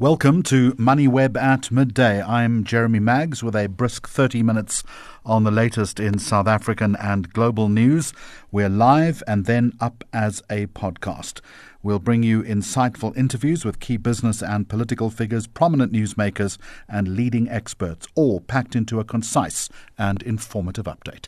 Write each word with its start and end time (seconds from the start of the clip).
Welcome 0.00 0.44
to 0.44 0.74
MoneyWeb 0.74 1.36
at 1.36 1.72
midday. 1.72 2.22
I'm 2.22 2.62
Jeremy 2.62 3.00
Maggs 3.00 3.42
with 3.42 3.56
a 3.56 3.66
brisk 3.66 4.06
30 4.06 4.44
minutes 4.44 4.84
on 5.26 5.42
the 5.42 5.50
latest 5.50 5.98
in 5.98 6.20
South 6.20 6.46
African 6.46 6.94
and 6.94 7.32
global 7.32 7.68
news. 7.68 8.12
We're 8.52 8.68
live 8.68 9.24
and 9.26 9.46
then 9.46 9.72
up 9.80 10.04
as 10.12 10.40
a 10.48 10.66
podcast. 10.66 11.40
We'll 11.82 11.98
bring 11.98 12.22
you 12.22 12.44
insightful 12.44 13.16
interviews 13.16 13.64
with 13.64 13.80
key 13.80 13.96
business 13.96 14.40
and 14.40 14.68
political 14.68 15.10
figures, 15.10 15.48
prominent 15.48 15.92
newsmakers, 15.92 16.58
and 16.88 17.16
leading 17.16 17.48
experts, 17.48 18.06
all 18.14 18.38
packed 18.38 18.76
into 18.76 19.00
a 19.00 19.04
concise 19.04 19.68
and 19.98 20.22
informative 20.22 20.84
update. 20.84 21.26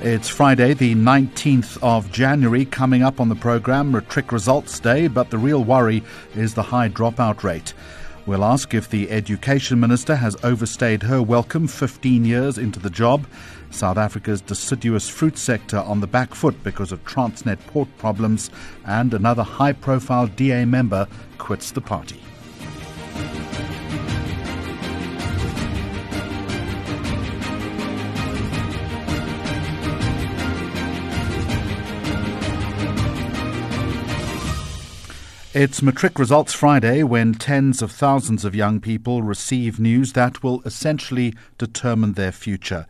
It's 0.00 0.28
Friday, 0.28 0.74
the 0.74 0.94
19th 0.94 1.76
of 1.82 2.12
January, 2.12 2.64
coming 2.64 3.02
up 3.02 3.18
on 3.18 3.28
the 3.28 3.34
programme, 3.34 3.90
Matric 3.90 4.30
Results 4.30 4.78
Day, 4.78 5.08
but 5.08 5.30
the 5.30 5.38
real 5.38 5.64
worry 5.64 6.04
is 6.36 6.54
the 6.54 6.62
high 6.62 6.88
dropout 6.88 7.42
rate. 7.42 7.74
We'll 8.24 8.44
ask 8.44 8.74
if 8.74 8.88
the 8.88 9.10
Education 9.10 9.80
Minister 9.80 10.14
has 10.14 10.36
overstayed 10.44 11.02
her 11.02 11.20
welcome 11.20 11.66
15 11.66 12.24
years 12.24 12.58
into 12.58 12.78
the 12.78 12.90
job. 12.90 13.26
South 13.70 13.96
Africa's 13.96 14.40
deciduous 14.40 15.08
fruit 15.08 15.36
sector 15.36 15.78
on 15.78 15.98
the 15.98 16.06
back 16.06 16.32
foot 16.32 16.62
because 16.62 16.92
of 16.92 17.04
Transnet 17.04 17.58
port 17.66 17.88
problems, 17.98 18.50
and 18.84 19.12
another 19.12 19.42
high 19.42 19.72
profile 19.72 20.28
DA 20.28 20.64
member 20.64 21.08
quits 21.38 21.72
the 21.72 21.80
party. 21.80 22.22
It's 35.60 35.82
Matric 35.82 36.20
Results 36.20 36.52
Friday 36.52 37.02
when 37.02 37.34
tens 37.34 37.82
of 37.82 37.90
thousands 37.90 38.44
of 38.44 38.54
young 38.54 38.78
people 38.78 39.24
receive 39.24 39.80
news 39.80 40.12
that 40.12 40.40
will 40.40 40.62
essentially 40.62 41.34
determine 41.58 42.12
their 42.12 42.30
future. 42.30 42.86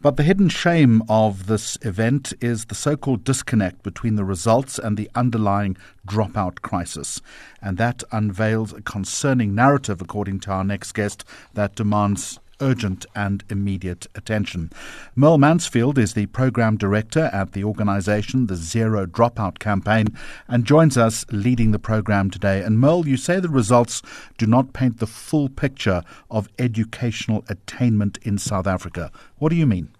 But 0.00 0.16
the 0.16 0.22
hidden 0.22 0.48
shame 0.48 1.02
of 1.08 1.46
this 1.46 1.76
event 1.82 2.32
is 2.40 2.66
the 2.66 2.76
so 2.76 2.96
called 2.96 3.24
disconnect 3.24 3.82
between 3.82 4.14
the 4.14 4.24
results 4.24 4.78
and 4.78 4.96
the 4.96 5.10
underlying 5.16 5.76
dropout 6.06 6.62
crisis. 6.62 7.20
And 7.60 7.76
that 7.78 8.04
unveils 8.12 8.72
a 8.72 8.82
concerning 8.82 9.56
narrative, 9.56 10.00
according 10.00 10.38
to 10.42 10.52
our 10.52 10.62
next 10.62 10.92
guest, 10.92 11.24
that 11.54 11.74
demands 11.74 12.38
urgent 12.62 13.04
and 13.14 13.44
immediate 13.50 14.06
attention. 14.14 14.70
Merle 15.14 15.36
Mansfield 15.36 15.98
is 15.98 16.14
the 16.14 16.26
program 16.26 16.78
director 16.78 17.28
at 17.32 17.52
the 17.52 17.64
organization, 17.64 18.46
the 18.46 18.56
Zero 18.56 19.04
Dropout 19.04 19.58
Campaign, 19.58 20.06
and 20.48 20.64
joins 20.64 20.96
us 20.96 21.26
leading 21.30 21.72
the 21.72 21.78
program 21.78 22.30
today. 22.30 22.62
And 22.62 22.78
Merle, 22.78 23.06
you 23.06 23.18
say 23.18 23.40
the 23.40 23.48
results 23.48 24.00
do 24.38 24.46
not 24.46 24.72
paint 24.72 24.98
the 24.98 25.06
full 25.06 25.48
picture 25.50 26.02
of 26.30 26.48
educational 26.58 27.44
attainment 27.48 28.18
in 28.22 28.38
South 28.38 28.66
Africa. 28.66 29.10
What 29.36 29.50
do 29.50 29.56
you 29.56 29.66
mean? 29.66 29.90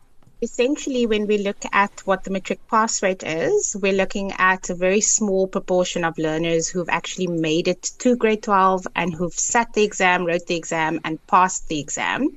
Essentially, 0.43 1.07
when 1.07 1.29
we 1.29 1.39
look 1.39 1.63
at 1.73 2.01
what 2.05 2.25
the 2.25 2.31
matric 2.31 2.67
pass 2.67 3.01
rate 3.01 3.23
is, 3.23 3.77
we're 3.81 3.93
looking 3.93 4.33
at 4.33 4.71
a 4.71 4.75
very 4.75 5.01
small 5.01 5.47
proportion 5.47 6.05
of 6.05 6.19
learners 6.19 6.67
who've 6.67 6.89
actually 6.89 7.29
made 7.29 7.69
it 7.69 7.83
to 8.01 8.17
grade 8.17 8.43
12 8.43 8.89
and 8.97 9.15
who've 9.15 9.33
sat 9.33 9.73
the 9.73 9.85
exam, 9.85 10.25
wrote 10.25 10.49
the 10.49 10.57
exam, 10.57 10.99
and 11.05 11.25
passed 11.29 11.69
the 11.69 11.79
exam. 11.79 12.37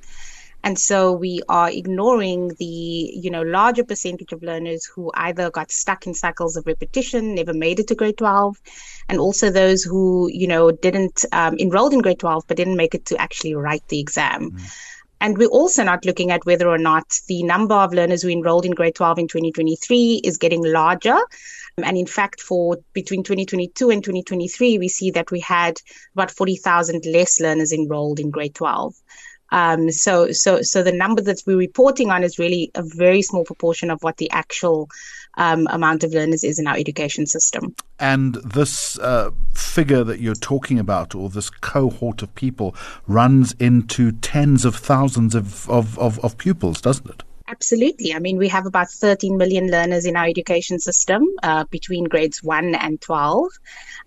And 0.63 0.77
so 0.77 1.13
we 1.13 1.41
are 1.49 1.71
ignoring 1.71 2.51
the, 2.59 2.65
you 2.65 3.31
know, 3.31 3.41
larger 3.41 3.83
percentage 3.83 4.31
of 4.33 4.43
learners 4.43 4.85
who 4.85 5.11
either 5.15 5.49
got 5.49 5.71
stuck 5.71 6.05
in 6.05 6.13
cycles 6.13 6.57
of 6.57 6.67
repetition, 6.67 7.33
never 7.33 7.55
made 7.55 7.79
it 7.79 7.87
to 7.87 7.95
grade 7.95 8.17
12, 8.17 8.61
and 9.09 9.19
also 9.19 9.49
those 9.49 9.83
who, 9.83 10.29
you 10.31 10.47
know, 10.47 10.69
didn't 10.69 11.25
um, 11.31 11.57
enrolled 11.57 11.93
in 11.93 12.01
grade 12.01 12.19
12 12.19 12.43
but 12.47 12.57
didn't 12.57 12.77
make 12.77 12.93
it 12.93 13.05
to 13.05 13.17
actually 13.19 13.55
write 13.55 13.87
the 13.87 13.99
exam. 13.99 14.51
Mm. 14.51 14.94
And 15.21 15.37
we're 15.37 15.47
also 15.47 15.83
not 15.83 16.05
looking 16.05 16.31
at 16.31 16.45
whether 16.45 16.67
or 16.67 16.77
not 16.77 17.19
the 17.27 17.43
number 17.43 17.75
of 17.75 17.93
learners 17.93 18.21
who 18.21 18.29
enrolled 18.29 18.65
in 18.65 18.71
grade 18.71 18.95
12 18.95 19.19
in 19.19 19.27
2023 19.27 20.21
is 20.23 20.37
getting 20.37 20.63
larger. 20.63 21.17
And 21.83 21.97
in 21.97 22.05
fact, 22.05 22.41
for 22.41 22.77
between 22.93 23.23
2022 23.23 23.89
and 23.89 24.03
2023, 24.03 24.77
we 24.77 24.87
see 24.87 25.11
that 25.11 25.31
we 25.31 25.39
had 25.39 25.77
about 26.13 26.31
40,000 26.31 27.05
less 27.05 27.39
learners 27.39 27.73
enrolled 27.73 28.19
in 28.19 28.29
grade 28.29 28.55
12. 28.55 28.95
Um, 29.51 29.91
so, 29.91 30.31
so, 30.31 30.61
so 30.61 30.83
the 30.83 30.91
number 30.91 31.21
that 31.21 31.41
we're 31.45 31.57
reporting 31.57 32.11
on 32.11 32.23
is 32.23 32.39
really 32.39 32.71
a 32.75 32.83
very 32.83 33.21
small 33.21 33.43
proportion 33.43 33.91
of 33.91 34.01
what 34.01 34.17
the 34.17 34.29
actual 34.31 34.89
um, 35.37 35.67
amount 35.69 36.03
of 36.03 36.11
learners 36.11 36.43
is 36.43 36.59
in 36.59 36.67
our 36.67 36.77
education 36.77 37.25
system. 37.25 37.75
And 37.99 38.35
this 38.35 38.97
uh, 38.99 39.31
figure 39.53 40.03
that 40.03 40.19
you're 40.19 40.35
talking 40.35 40.79
about, 40.79 41.15
or 41.15 41.29
this 41.29 41.49
cohort 41.49 42.21
of 42.21 42.33
people, 42.35 42.75
runs 43.07 43.53
into 43.59 44.11
tens 44.11 44.65
of 44.65 44.75
thousands 44.75 45.35
of, 45.35 45.69
of, 45.69 45.97
of, 45.99 46.19
of 46.19 46.37
pupils, 46.37 46.81
doesn't 46.81 47.09
it? 47.09 47.23
Absolutely. 47.47 48.11
I 48.11 48.17
mean, 48.17 48.37
we 48.37 48.47
have 48.47 48.65
about 48.65 48.89
13 48.89 49.37
million 49.37 49.69
learners 49.69 50.05
in 50.05 50.15
our 50.15 50.25
education 50.25 50.79
system 50.79 51.23
uh, 51.43 51.63
between 51.65 52.05
grades 52.05 52.41
1 52.41 52.73
and 52.73 52.99
12. 52.99 53.49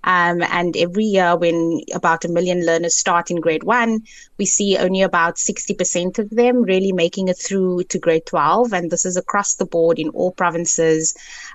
Um, 0.02 0.42
and 0.42 0.76
every 0.76 1.04
year, 1.04 1.36
when 1.36 1.80
about 1.94 2.24
a 2.24 2.28
million 2.28 2.66
learners 2.66 2.96
start 2.96 3.30
in 3.30 3.40
grade 3.40 3.62
one, 3.62 4.00
we 4.38 4.44
see 4.44 4.76
only 4.76 5.02
about 5.02 5.36
60% 5.36 6.18
of 6.18 6.30
them 6.30 6.62
really 6.62 6.90
making 6.90 7.28
it 7.28 7.38
through 7.38 7.84
to 7.84 7.98
grade 8.00 8.26
12. 8.26 8.72
And 8.72 8.90
this 8.90 9.06
is 9.06 9.16
across 9.16 9.54
the 9.54 9.66
board 9.66 10.00
in 10.00 10.08
all 10.08 10.32
provinces 10.32 11.14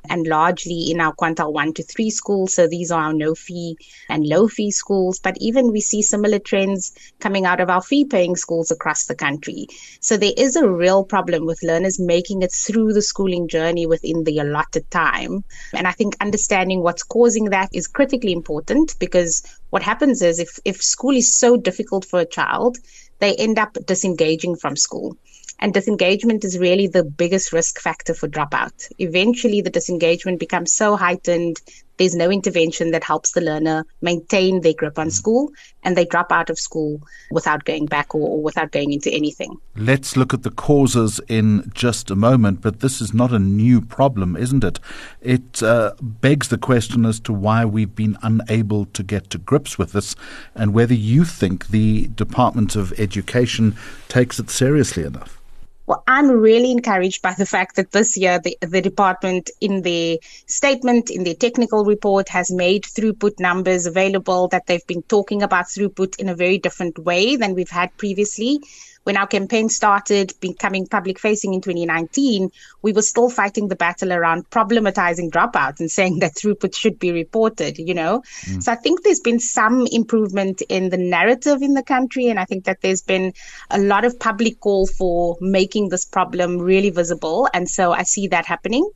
and 0.10 0.26
largely 0.26 0.90
in 0.90 1.02
our 1.02 1.14
quintile 1.14 1.52
1 1.52 1.74
to 1.74 1.84
3 1.84 2.10
schools. 2.10 2.54
So 2.54 2.66
these 2.66 2.92
are 2.92 3.04
our 3.04 3.14
no 3.14 3.36
fee 3.36 3.78
and 4.08 4.26
low 4.26 4.48
fee 4.48 4.72
schools. 4.72 5.20
But 5.20 5.38
even 5.40 5.74
we 5.74 5.82
see 5.82 6.02
similar 6.02 6.40
trends 6.40 6.94
coming 7.20 7.46
out 7.46 7.60
of 7.60 7.70
our 7.70 7.82
fee 7.82 8.06
paying 8.06 8.38
schools 8.38 8.72
across 8.72 9.06
the 9.06 9.16
country. 9.16 9.68
So 10.00 10.16
there 10.16 10.34
is 10.38 10.56
a 10.56 10.68
real 10.70 11.04
problem 11.04 11.46
with 11.46 11.62
learners 11.74 12.00
making 12.00 12.42
it 12.42 12.52
through 12.52 12.94
the 12.94 13.02
schooling 13.02 13.48
journey 13.48 13.86
within 13.86 14.24
the 14.24 14.40
allotted 14.40 14.90
time. 14.92 15.44
And 15.74 15.88
I 15.88 15.92
think 15.92 16.16
understanding 16.22 16.82
what's 16.82 17.04
causing 17.04 17.46
that 17.46 17.70
is 17.74 17.88
critically 17.88 18.32
important 18.32 18.96
because 19.00 19.42
what 19.70 19.84
happens 19.84 20.22
is 20.22 20.40
if, 20.40 20.60
if 20.66 20.84
school 20.84 21.16
is 21.16 21.38
so 21.38 21.58
difficult 21.58 22.06
for 22.06 22.20
a 22.20 22.26
child, 22.26 22.78
they 23.20 23.36
end 23.36 23.58
up 23.58 23.78
disengaging 23.86 24.56
from 24.56 24.76
school. 24.76 25.18
And 25.60 25.74
disengagement 25.74 26.44
is 26.44 26.60
really 26.60 26.88
the 26.88 27.04
biggest 27.04 27.54
risk 27.54 27.80
factor 27.80 28.14
for 28.14 28.28
dropout. 28.28 28.92
Eventually, 29.00 29.62
the 29.62 29.70
disengagement 29.70 30.40
becomes 30.40 30.74
so 30.74 30.96
heightened, 30.98 31.62
there's 31.98 32.16
no 32.16 32.32
intervention 32.32 32.92
that 32.92 33.04
helps 33.04 33.32
the 33.32 33.42
learner 33.42 33.86
maintain 34.02 34.62
their 34.62 34.74
grip 34.74 34.98
on 34.98 35.10
school, 35.12 35.52
and 35.84 35.96
they 35.96 36.06
drop 36.06 36.32
out 36.32 36.50
of 36.50 36.58
school 36.58 37.02
without 37.32 37.66
going 37.66 37.86
back 37.86 38.16
or, 38.16 38.22
or 38.22 38.42
without 38.42 38.72
going 38.72 38.94
into 38.94 39.12
anything. 39.12 39.58
Let's 39.76 40.16
look 40.16 40.34
at 40.34 40.44
the 40.44 40.52
causes 40.52 41.20
in 41.28 41.72
just 41.74 42.10
a 42.10 42.16
moment, 42.16 42.62
but 42.62 42.80
this 42.80 43.02
is 43.02 43.14
not 43.14 43.32
a 43.32 43.40
new 43.40 43.82
problem, 43.82 44.36
isn't 44.36 44.64
it? 44.64 44.80
It 45.22 45.62
uh, 45.62 45.94
begs 46.02 46.48
the 46.48 46.58
question 46.58 47.06
as 47.06 47.20
to 47.22 47.34
why 47.34 47.66
we've 47.66 47.96
been 47.96 48.18
unable 48.22 48.86
to 48.86 49.04
get 49.04 49.30
to 49.32 49.38
grips 49.38 49.78
with 49.78 49.92
this 49.92 50.16
and 50.56 50.74
whether 50.74 50.94
you 50.94 51.26
think 51.26 51.68
the 51.68 52.08
Department 52.08 52.76
of 52.76 52.98
Education 53.00 53.76
takes 54.08 54.40
it 54.40 54.50
seriously 54.50 55.04
enough. 55.04 55.43
Well, 55.86 56.02
I'm 56.08 56.30
really 56.32 56.72
encouraged 56.72 57.22
by 57.22 57.34
the 57.34 57.46
fact 57.46 57.76
that 57.76 57.92
this 57.92 58.16
year 58.16 58.40
the, 58.40 58.58
the 58.62 58.82
department, 58.82 59.50
in 59.60 59.82
their 59.82 60.18
statement, 60.48 61.10
in 61.10 61.26
their 61.26 61.34
technical 61.34 61.84
report, 61.84 62.30
has 62.30 62.50
made 62.52 62.84
throughput 62.84 63.40
numbers 63.40 63.86
available, 63.86 64.48
that 64.48 64.66
they've 64.66 64.88
been 64.88 65.04
talking 65.04 65.44
about 65.44 65.66
throughput 65.66 66.18
in 66.20 66.30
a 66.30 66.36
very 66.36 66.58
different 66.58 67.00
way 67.00 67.36
than 67.36 67.54
we've 67.54 67.70
had 67.70 67.96
previously 67.98 68.62
when 69.04 69.18
our 69.18 69.28
campaign 69.28 69.70
started 69.70 70.34
becoming 70.40 70.88
public 70.88 71.20
facing 71.20 71.54
in 71.54 71.62
2019, 71.62 72.50
we 72.82 72.94
were 72.94 73.02
still 73.02 73.30
fighting 73.30 73.68
the 73.68 73.76
battle 73.76 74.14
around 74.14 74.50
problematizing 74.50 75.30
dropouts 75.30 75.80
and 75.80 75.92
saying 75.92 76.20
that 76.20 76.34
throughput 76.34 76.76
should 76.76 77.00
be 77.00 77.12
reported, 77.12 77.78
you 77.78 77.94
know? 77.94 78.24
Mm. 78.46 78.64
So 78.64 78.72
I 78.72 78.76
think 78.76 79.04
there's 79.04 79.20
been 79.20 79.40
some 79.40 79.88
improvement 79.92 80.62
in 80.70 80.90
the 80.90 80.98
narrative 80.98 81.62
in 81.62 81.74
the 81.74 81.84
country. 81.84 82.28
And 82.28 82.40
I 82.40 82.46
think 82.46 82.66
that 82.66 82.82
there's 82.82 83.02
been 83.02 83.34
a 83.70 83.80
lot 83.80 84.06
of 84.06 84.20
public 84.20 84.60
call 84.60 84.88
for 84.88 85.38
making 85.42 85.90
this 85.90 86.06
problem 86.06 86.60
really 86.60 86.90
visible. 86.90 87.50
And 87.54 87.70
so 87.70 87.92
I 87.92 88.04
see 88.04 88.28
that 88.28 88.46
happening. 88.46 88.90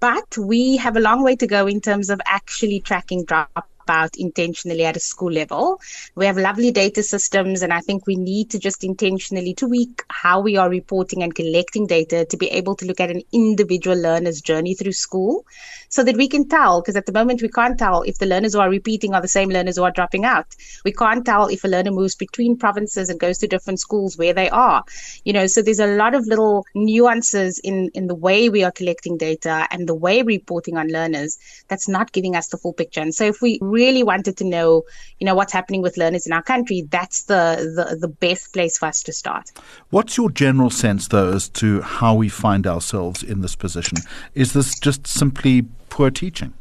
But 0.00 0.36
we 0.36 0.76
have 0.78 0.96
a 0.96 1.00
long 1.00 1.22
way 1.22 1.36
to 1.36 1.46
go 1.46 1.66
in 1.66 1.80
terms 1.80 2.10
of 2.10 2.20
actually 2.26 2.80
tracking 2.80 3.24
dropouts 3.24 3.71
about 3.92 4.16
intentionally 4.16 4.84
at 4.84 4.96
a 4.96 5.00
school 5.00 5.30
level. 5.30 5.80
We 6.14 6.26
have 6.26 6.38
lovely 6.38 6.70
data 6.70 7.02
systems, 7.02 7.62
and 7.62 7.72
I 7.72 7.80
think 7.80 8.06
we 8.06 8.16
need 8.16 8.50
to 8.50 8.58
just 8.58 8.84
intentionally 8.84 9.54
tweak 9.54 10.02
how 10.08 10.40
we 10.40 10.56
are 10.56 10.70
reporting 10.70 11.22
and 11.22 11.34
collecting 11.34 11.86
data 11.86 12.24
to 12.24 12.36
be 12.36 12.48
able 12.48 12.76
to 12.76 12.86
look 12.86 13.00
at 13.00 13.10
an 13.10 13.22
individual 13.32 13.98
learner's 13.98 14.40
journey 14.40 14.74
through 14.74 14.92
school 14.92 15.44
so 15.88 16.02
that 16.04 16.16
we 16.16 16.28
can 16.28 16.48
tell, 16.48 16.80
because 16.80 16.96
at 16.96 17.04
the 17.04 17.12
moment 17.12 17.42
we 17.42 17.48
can't 17.48 17.78
tell 17.78 18.02
if 18.02 18.18
the 18.18 18.26
learners 18.26 18.54
who 18.54 18.60
are 18.60 18.70
repeating 18.70 19.14
are 19.14 19.20
the 19.20 19.28
same 19.28 19.50
learners 19.50 19.76
who 19.76 19.82
are 19.82 19.90
dropping 19.90 20.24
out. 20.24 20.46
We 20.86 20.92
can't 20.92 21.24
tell 21.24 21.48
if 21.48 21.64
a 21.64 21.68
learner 21.68 21.90
moves 21.90 22.14
between 22.14 22.56
provinces 22.56 23.10
and 23.10 23.20
goes 23.20 23.38
to 23.38 23.46
different 23.46 23.80
schools 23.80 24.16
where 24.16 24.32
they 24.32 24.48
are. 24.48 24.84
You 25.24 25.34
know, 25.34 25.46
so 25.46 25.60
there's 25.60 25.80
a 25.80 25.94
lot 26.02 26.14
of 26.14 26.26
little 26.26 26.64
nuances 26.74 27.58
in, 27.58 27.90
in 27.92 28.06
the 28.06 28.14
way 28.14 28.48
we 28.48 28.64
are 28.64 28.72
collecting 28.72 29.18
data 29.18 29.68
and 29.70 29.86
the 29.86 29.94
way 29.94 30.22
reporting 30.22 30.78
on 30.78 30.88
learners 30.88 31.38
that's 31.68 31.88
not 31.88 32.12
giving 32.12 32.36
us 32.36 32.48
the 32.48 32.56
full 32.56 32.72
picture. 32.72 33.02
And 33.02 33.14
so 33.14 33.24
if 33.24 33.42
we 33.42 33.58
really 33.60 33.81
wanted 34.02 34.36
to 34.36 34.44
know, 34.44 34.84
you 35.18 35.24
know, 35.24 35.34
what's 35.34 35.52
happening 35.52 35.82
with 35.82 35.96
learners 35.96 36.26
in 36.26 36.32
our 36.32 36.42
country, 36.42 36.82
that's 36.88 37.24
the, 37.24 37.72
the, 37.76 37.96
the 37.96 38.08
best 38.08 38.52
place 38.52 38.78
for 38.78 38.86
us 38.86 39.02
to 39.02 39.12
start. 39.12 39.50
What's 39.90 40.16
your 40.16 40.30
general 40.30 40.70
sense, 40.70 41.08
though, 41.08 41.32
as 41.32 41.48
to 41.50 41.80
how 41.82 42.14
we 42.14 42.28
find 42.28 42.66
ourselves 42.66 43.22
in 43.22 43.40
this 43.40 43.56
position? 43.56 43.98
Is 44.34 44.52
this 44.52 44.78
just 44.78 45.06
simply 45.06 45.62
poor 45.88 46.10
teaching? 46.10 46.54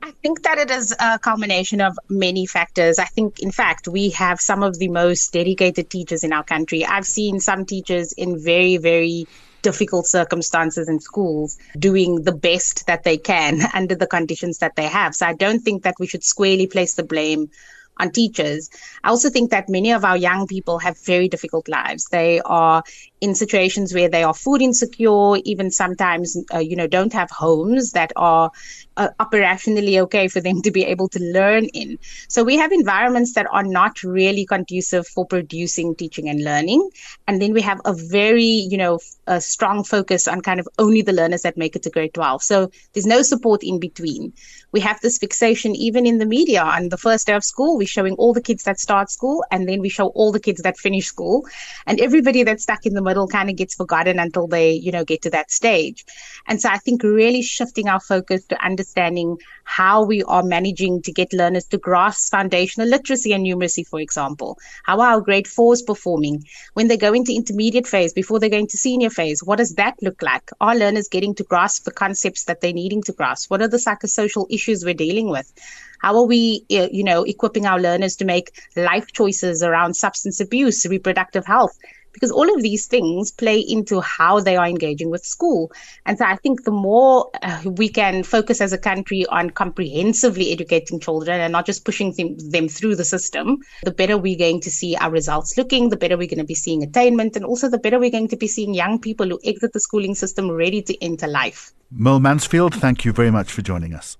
I 0.00 0.12
think 0.22 0.42
that 0.44 0.58
it 0.58 0.70
is 0.70 0.94
a 0.98 1.18
culmination 1.18 1.80
of 1.80 1.98
many 2.08 2.46
factors. 2.46 2.98
I 2.98 3.04
think, 3.04 3.40
in 3.40 3.50
fact, 3.50 3.88
we 3.88 4.10
have 4.10 4.40
some 4.40 4.62
of 4.62 4.78
the 4.78 4.88
most 4.88 5.32
dedicated 5.32 5.90
teachers 5.90 6.22
in 6.22 6.32
our 6.32 6.44
country. 6.44 6.86
I've 6.86 7.04
seen 7.04 7.40
some 7.40 7.64
teachers 7.64 8.12
in 8.12 8.42
very, 8.42 8.76
very 8.76 9.26
difficult 9.62 10.06
circumstances 10.06 10.88
in 10.88 11.00
schools 11.00 11.58
doing 11.78 12.22
the 12.22 12.32
best 12.32 12.86
that 12.86 13.04
they 13.04 13.18
can 13.18 13.60
under 13.74 13.94
the 13.94 14.06
conditions 14.06 14.58
that 14.58 14.76
they 14.76 14.86
have. 14.86 15.14
So 15.14 15.26
I 15.26 15.34
don't 15.34 15.60
think 15.60 15.82
that 15.82 15.96
we 15.98 16.06
should 16.06 16.24
squarely 16.24 16.66
place 16.66 16.94
the 16.94 17.04
blame 17.04 17.50
on 17.98 18.10
teachers. 18.10 18.70
I 19.02 19.08
also 19.08 19.30
think 19.30 19.50
that 19.50 19.68
many 19.68 19.92
of 19.92 20.04
our 20.04 20.16
young 20.16 20.46
people 20.46 20.78
have 20.78 20.96
very 21.04 21.28
difficult 21.28 21.68
lives. 21.68 22.06
They 22.06 22.40
are 22.40 22.82
in 23.20 23.34
situations 23.34 23.92
where 23.92 24.08
they 24.08 24.22
are 24.22 24.34
food 24.34 24.62
insecure, 24.62 25.36
even 25.44 25.70
sometimes, 25.70 26.36
uh, 26.54 26.58
you 26.58 26.76
know, 26.76 26.86
don't 26.86 27.12
have 27.12 27.30
homes 27.30 27.92
that 27.92 28.12
are 28.16 28.50
uh, 28.98 29.08
operationally 29.20 29.98
okay 30.02 30.28
for 30.28 30.40
them 30.40 30.60
to 30.62 30.70
be 30.70 30.84
able 30.84 31.08
to 31.08 31.20
learn 31.20 31.64
in. 31.66 31.98
So 32.28 32.44
we 32.44 32.56
have 32.56 32.72
environments 32.72 33.32
that 33.34 33.46
are 33.50 33.62
not 33.62 34.02
really 34.02 34.44
conducive 34.44 35.06
for 35.06 35.24
producing 35.24 35.94
teaching 35.94 36.28
and 36.28 36.44
learning. 36.44 36.90
And 37.26 37.40
then 37.40 37.52
we 37.52 37.62
have 37.62 37.80
a 37.84 37.94
very, 37.94 38.42
you 38.44 38.76
know, 38.76 38.98
a 39.26 39.40
strong 39.40 39.84
focus 39.84 40.26
on 40.26 40.40
kind 40.40 40.60
of 40.60 40.68
only 40.78 41.02
the 41.02 41.12
learners 41.12 41.42
that 41.42 41.56
make 41.56 41.76
it 41.76 41.84
to 41.84 41.90
grade 41.90 42.12
12. 42.12 42.42
So 42.42 42.70
there's 42.92 43.06
no 43.06 43.22
support 43.22 43.62
in 43.62 43.78
between. 43.78 44.32
We 44.72 44.80
have 44.80 45.00
this 45.00 45.18
fixation 45.18 45.74
even 45.76 46.04
in 46.04 46.18
the 46.18 46.26
media. 46.26 46.62
On 46.62 46.88
the 46.88 46.98
first 46.98 47.26
day 47.26 47.34
of 47.34 47.44
school, 47.44 47.78
we're 47.78 47.86
showing 47.86 48.14
all 48.14 48.34
the 48.34 48.42
kids 48.42 48.64
that 48.64 48.78
start 48.78 49.10
school, 49.10 49.44
and 49.50 49.68
then 49.68 49.80
we 49.80 49.88
show 49.88 50.08
all 50.08 50.32
the 50.32 50.40
kids 50.40 50.62
that 50.62 50.76
finish 50.76 51.06
school. 51.06 51.46
And 51.86 52.00
everybody 52.00 52.42
that's 52.42 52.64
stuck 52.64 52.84
in 52.84 52.94
the 52.94 53.02
middle 53.02 53.28
kind 53.28 53.48
of 53.48 53.56
gets 53.56 53.74
forgotten 53.74 54.18
until 54.18 54.46
they, 54.46 54.72
you 54.72 54.92
know, 54.92 55.04
get 55.04 55.22
to 55.22 55.30
that 55.30 55.50
stage. 55.50 56.04
And 56.46 56.60
so 56.60 56.68
I 56.68 56.78
think 56.78 57.02
really 57.02 57.42
shifting 57.42 57.88
our 57.88 58.00
focus 58.00 58.44
to 58.46 58.62
understanding 58.88 59.38
how 59.64 60.02
we 60.02 60.22
are 60.22 60.42
managing 60.42 61.02
to 61.02 61.12
get 61.12 61.32
learners 61.32 61.66
to 61.66 61.76
grasp 61.78 62.30
foundational 62.30 62.88
literacy 62.88 63.32
and 63.32 63.44
numeracy, 63.44 63.86
for 63.86 64.00
example. 64.00 64.58
How 64.84 65.00
are 65.00 65.12
our 65.14 65.20
grade 65.20 65.46
fours 65.46 65.82
performing? 65.82 66.44
When 66.72 66.88
they 66.88 66.96
go 66.96 67.12
into 67.12 67.34
intermediate 67.34 67.86
phase, 67.86 68.14
before 68.14 68.40
they 68.40 68.48
go 68.48 68.56
into 68.56 68.78
senior 68.78 69.10
phase, 69.10 69.42
what 69.44 69.58
does 69.58 69.74
that 69.74 69.94
look 70.00 70.22
like? 70.22 70.50
Are 70.60 70.74
learners 70.74 71.08
getting 71.08 71.34
to 71.34 71.44
grasp 71.44 71.84
the 71.84 71.90
concepts 71.90 72.44
that 72.44 72.62
they're 72.62 72.72
needing 72.72 73.02
to 73.02 73.12
grasp? 73.12 73.50
What 73.50 73.60
are 73.60 73.68
the 73.68 73.76
psychosocial 73.76 74.46
issues 74.48 74.84
we're 74.84 74.94
dealing 74.94 75.28
with? 75.28 75.52
How 76.00 76.16
are 76.16 76.26
we, 76.26 76.64
eh, 76.70 76.88
you 76.90 77.04
know, 77.04 77.24
equipping 77.24 77.66
our 77.66 77.80
learners 77.80 78.16
to 78.16 78.24
make 78.24 78.52
life 78.76 79.12
choices 79.12 79.62
around 79.62 79.94
substance 79.94 80.40
abuse, 80.40 80.86
reproductive 80.86 81.44
health? 81.44 81.76
Because 82.18 82.32
all 82.32 82.52
of 82.52 82.62
these 82.62 82.86
things 82.86 83.30
play 83.30 83.60
into 83.60 84.00
how 84.00 84.40
they 84.40 84.56
are 84.56 84.66
engaging 84.66 85.08
with 85.08 85.24
school. 85.24 85.70
And 86.04 86.18
so 86.18 86.24
I 86.24 86.34
think 86.34 86.64
the 86.64 86.72
more 86.72 87.30
uh, 87.42 87.62
we 87.64 87.88
can 87.88 88.24
focus 88.24 88.60
as 88.60 88.72
a 88.72 88.78
country 88.78 89.24
on 89.26 89.50
comprehensively 89.50 90.50
educating 90.50 90.98
children 90.98 91.40
and 91.40 91.52
not 91.52 91.64
just 91.64 91.84
pushing 91.84 92.12
them, 92.14 92.36
them 92.50 92.68
through 92.68 92.96
the 92.96 93.04
system, 93.04 93.58
the 93.84 93.92
better 93.92 94.18
we're 94.18 94.36
going 94.36 94.60
to 94.62 94.70
see 94.70 94.96
our 94.96 95.12
results 95.12 95.56
looking, 95.56 95.90
the 95.90 95.96
better 95.96 96.16
we're 96.16 96.26
going 96.26 96.38
to 96.38 96.44
be 96.44 96.56
seeing 96.56 96.82
attainment, 96.82 97.36
and 97.36 97.44
also 97.44 97.68
the 97.68 97.78
better 97.78 98.00
we're 98.00 98.10
going 98.10 98.28
to 98.28 98.36
be 98.36 98.48
seeing 98.48 98.74
young 98.74 98.98
people 98.98 99.28
who 99.28 99.38
exit 99.44 99.72
the 99.72 99.80
schooling 99.80 100.16
system 100.16 100.50
ready 100.50 100.82
to 100.82 101.00
enter 101.00 101.28
life. 101.28 101.72
Merle 101.92 102.18
Mansfield, 102.18 102.74
thank 102.74 103.04
you 103.04 103.12
very 103.12 103.30
much 103.30 103.52
for 103.52 103.62
joining 103.62 103.94
us. 103.94 104.16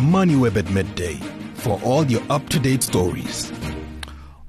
MoneyWeb 0.00 0.56
at 0.56 0.70
midday 0.70 1.14
for 1.54 1.80
all 1.82 2.04
your 2.04 2.22
up 2.30 2.48
to 2.50 2.58
date 2.58 2.82
stories. 2.82 3.52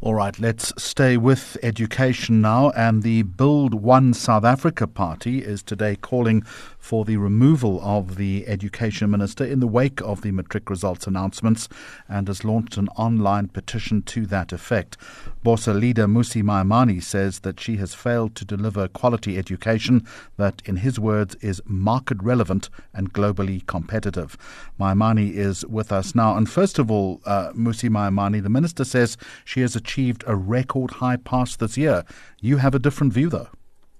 All 0.03 0.15
right, 0.15 0.39
let's 0.39 0.73
stay 0.81 1.15
with 1.15 1.57
education 1.61 2.41
now. 2.41 2.71
And 2.71 3.03
the 3.03 3.21
Build 3.21 3.75
One 3.75 4.15
South 4.15 4.43
Africa 4.43 4.87
party 4.87 5.43
is 5.43 5.61
today 5.61 5.95
calling 5.95 6.43
for 6.81 7.05
the 7.05 7.15
removal 7.15 7.79
of 7.81 8.17
the 8.17 8.45
education 8.47 9.11
minister 9.11 9.45
in 9.45 9.59
the 9.61 9.67
wake 9.67 10.01
of 10.01 10.21
the 10.21 10.31
matric 10.31 10.69
results 10.69 11.05
announcements 11.07 11.69
and 12.09 12.27
has 12.27 12.43
launched 12.43 12.75
an 12.75 12.89
online 12.97 13.47
petition 13.47 14.01
to 14.01 14.25
that 14.25 14.51
effect. 14.51 14.97
BOSA 15.43 15.73
leader 15.73 16.07
Mmusi 16.07 16.41
Maimane 16.43 17.01
says 17.01 17.41
that 17.41 17.59
she 17.59 17.77
has 17.77 17.93
failed 17.93 18.35
to 18.35 18.43
deliver 18.43 18.87
quality 18.87 19.37
education 19.37 20.05
that, 20.37 20.61
in 20.65 20.77
his 20.77 20.99
words, 20.99 21.35
is 21.35 21.61
market 21.65 22.21
relevant 22.21 22.69
and 22.93 23.13
globally 23.13 23.65
competitive. 23.67 24.35
Maimane 24.79 25.31
is 25.31 25.65
with 25.67 25.91
us 25.91 26.15
now. 26.15 26.35
And 26.35 26.49
first 26.49 26.79
of 26.79 26.89
all, 26.89 27.21
uh, 27.25 27.51
Mmusi 27.51 27.89
Maimane, 27.89 28.41
the 28.41 28.49
minister 28.49 28.83
says 28.83 29.17
she 29.45 29.61
has 29.61 29.75
achieved 29.75 30.23
a 30.25 30.35
record 30.35 30.91
high 30.91 31.17
pass 31.17 31.55
this 31.55 31.77
year. 31.77 32.03
You 32.41 32.57
have 32.57 32.73
a 32.73 32.79
different 32.79 33.13
view, 33.13 33.29
though. 33.29 33.49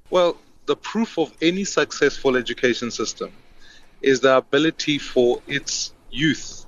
Well, 0.10 0.38
the 0.66 0.76
proof 0.76 1.18
of 1.18 1.34
any 1.42 1.64
successful 1.64 2.36
education 2.36 2.92
system 2.92 3.32
is 4.02 4.20
the 4.22 4.38
ability 4.38 4.98
for 4.98 5.42
its 5.48 5.94
youth 6.10 6.66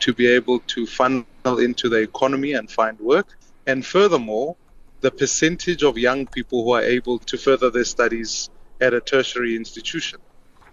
to 0.00 0.12
be 0.12 0.26
able 0.26 0.60
to 0.60 0.86
funnel 0.86 1.24
into 1.58 1.88
the 1.88 2.00
economy 2.00 2.52
and 2.52 2.70
find 2.70 2.98
work. 3.00 3.26
And 3.66 3.84
furthermore, 3.84 4.56
the 5.00 5.10
percentage 5.10 5.82
of 5.82 5.98
young 5.98 6.26
people 6.26 6.64
who 6.64 6.72
are 6.72 6.82
able 6.82 7.18
to 7.20 7.38
further 7.38 7.70
their 7.70 7.84
studies 7.84 8.50
at 8.80 8.94
a 8.94 9.00
tertiary 9.00 9.56
institution. 9.56 10.20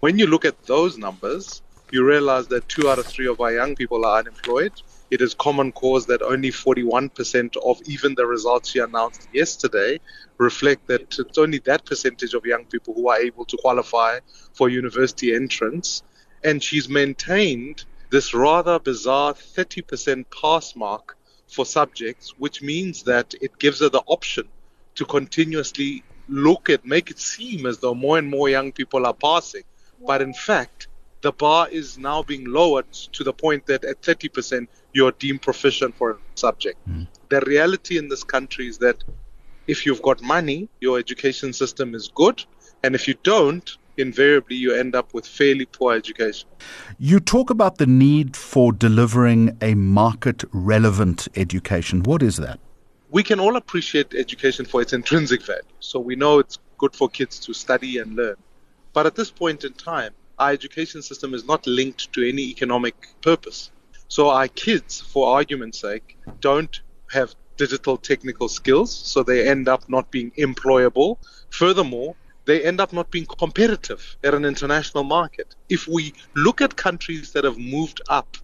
When 0.00 0.18
you 0.18 0.26
look 0.26 0.44
at 0.44 0.62
those 0.64 0.98
numbers, 0.98 1.62
you 1.90 2.04
realize 2.04 2.48
that 2.48 2.68
two 2.68 2.90
out 2.90 2.98
of 2.98 3.06
three 3.06 3.26
of 3.26 3.40
our 3.40 3.52
young 3.52 3.76
people 3.76 4.04
are 4.04 4.18
unemployed 4.18 4.72
it 5.14 5.22
is 5.22 5.32
common 5.34 5.70
cause 5.70 6.06
that 6.06 6.22
only 6.22 6.50
41% 6.50 7.56
of 7.58 7.80
even 7.86 8.16
the 8.16 8.26
results 8.26 8.70
she 8.70 8.80
announced 8.80 9.28
yesterday 9.32 10.00
reflect 10.38 10.88
that 10.88 11.16
it's 11.20 11.38
only 11.38 11.58
that 11.58 11.86
percentage 11.86 12.34
of 12.34 12.44
young 12.44 12.64
people 12.64 12.94
who 12.94 13.08
are 13.08 13.20
able 13.20 13.44
to 13.44 13.56
qualify 13.58 14.18
for 14.54 14.68
university 14.68 15.32
entrance. 15.32 16.02
And 16.42 16.60
she's 16.60 16.88
maintained 16.88 17.84
this 18.10 18.34
rather 18.34 18.80
bizarre 18.80 19.34
30% 19.34 20.24
pass 20.42 20.74
mark 20.74 21.16
for 21.46 21.64
subjects, 21.64 22.34
which 22.36 22.60
means 22.60 23.04
that 23.04 23.34
it 23.40 23.56
gives 23.60 23.78
her 23.78 23.88
the 23.88 24.02
option 24.08 24.48
to 24.96 25.04
continuously 25.04 26.02
look 26.28 26.68
at, 26.70 26.84
make 26.84 27.12
it 27.12 27.20
seem 27.20 27.66
as 27.66 27.78
though 27.78 27.94
more 27.94 28.18
and 28.18 28.28
more 28.28 28.48
young 28.48 28.72
people 28.72 29.06
are 29.06 29.14
passing. 29.14 29.62
But 30.04 30.22
in 30.22 30.34
fact, 30.34 30.88
the 31.24 31.32
bar 31.32 31.66
is 31.70 31.96
now 31.96 32.22
being 32.22 32.44
lowered 32.44 32.92
to 32.92 33.24
the 33.24 33.32
point 33.32 33.64
that 33.64 33.82
at 33.82 34.02
30%, 34.02 34.68
you're 34.92 35.12
deemed 35.12 35.40
proficient 35.40 35.96
for 35.96 36.10
a 36.10 36.16
subject. 36.34 36.78
Mm. 36.86 37.06
The 37.30 37.40
reality 37.46 37.96
in 37.96 38.08
this 38.08 38.22
country 38.22 38.68
is 38.68 38.76
that 38.78 39.02
if 39.66 39.86
you've 39.86 40.02
got 40.02 40.20
money, 40.20 40.68
your 40.80 40.98
education 40.98 41.54
system 41.54 41.94
is 41.94 42.10
good. 42.14 42.44
And 42.82 42.94
if 42.94 43.08
you 43.08 43.14
don't, 43.22 43.66
invariably 43.96 44.56
you 44.56 44.74
end 44.74 44.94
up 44.94 45.14
with 45.14 45.26
fairly 45.26 45.64
poor 45.64 45.94
education. 45.94 46.46
You 46.98 47.20
talk 47.20 47.48
about 47.48 47.78
the 47.78 47.86
need 47.86 48.36
for 48.36 48.70
delivering 48.70 49.56
a 49.62 49.74
market 49.74 50.44
relevant 50.52 51.26
education. 51.36 52.02
What 52.02 52.22
is 52.22 52.36
that? 52.36 52.60
We 53.08 53.22
can 53.22 53.40
all 53.40 53.56
appreciate 53.56 54.12
education 54.12 54.66
for 54.66 54.82
its 54.82 54.92
intrinsic 54.92 55.40
value. 55.46 55.62
So 55.80 55.98
we 56.00 56.16
know 56.16 56.38
it's 56.38 56.58
good 56.76 56.94
for 56.94 57.08
kids 57.08 57.38
to 57.46 57.54
study 57.54 57.96
and 57.96 58.14
learn. 58.14 58.36
But 58.92 59.06
at 59.06 59.14
this 59.14 59.30
point 59.30 59.64
in 59.64 59.72
time, 59.72 60.12
our 60.38 60.50
education 60.50 61.02
system 61.02 61.34
is 61.34 61.44
not 61.44 61.66
linked 61.66 62.12
to 62.12 62.28
any 62.28 62.42
economic 62.42 62.94
purpose. 63.22 63.70
So 64.08 64.28
our 64.30 64.48
kids, 64.48 65.00
for 65.00 65.36
argument's 65.36 65.80
sake, 65.80 66.16
don't 66.40 66.80
have 67.10 67.34
digital 67.56 67.96
technical 67.96 68.48
skills, 68.48 68.94
so 68.94 69.22
they 69.22 69.48
end 69.48 69.68
up 69.68 69.88
not 69.88 70.10
being 70.10 70.30
employable. 70.32 71.18
Furthermore, 71.50 72.16
they 72.46 72.62
end 72.62 72.80
up 72.80 72.92
not 72.92 73.10
being 73.10 73.26
competitive 73.26 74.16
at 74.22 74.34
an 74.34 74.44
international 74.44 75.04
market. 75.04 75.54
If 75.68 75.88
we 75.88 76.12
look 76.34 76.60
at 76.60 76.76
countries 76.76 77.32
that 77.32 77.44
have 77.44 77.58
moved 77.58 78.02
up 78.08 78.36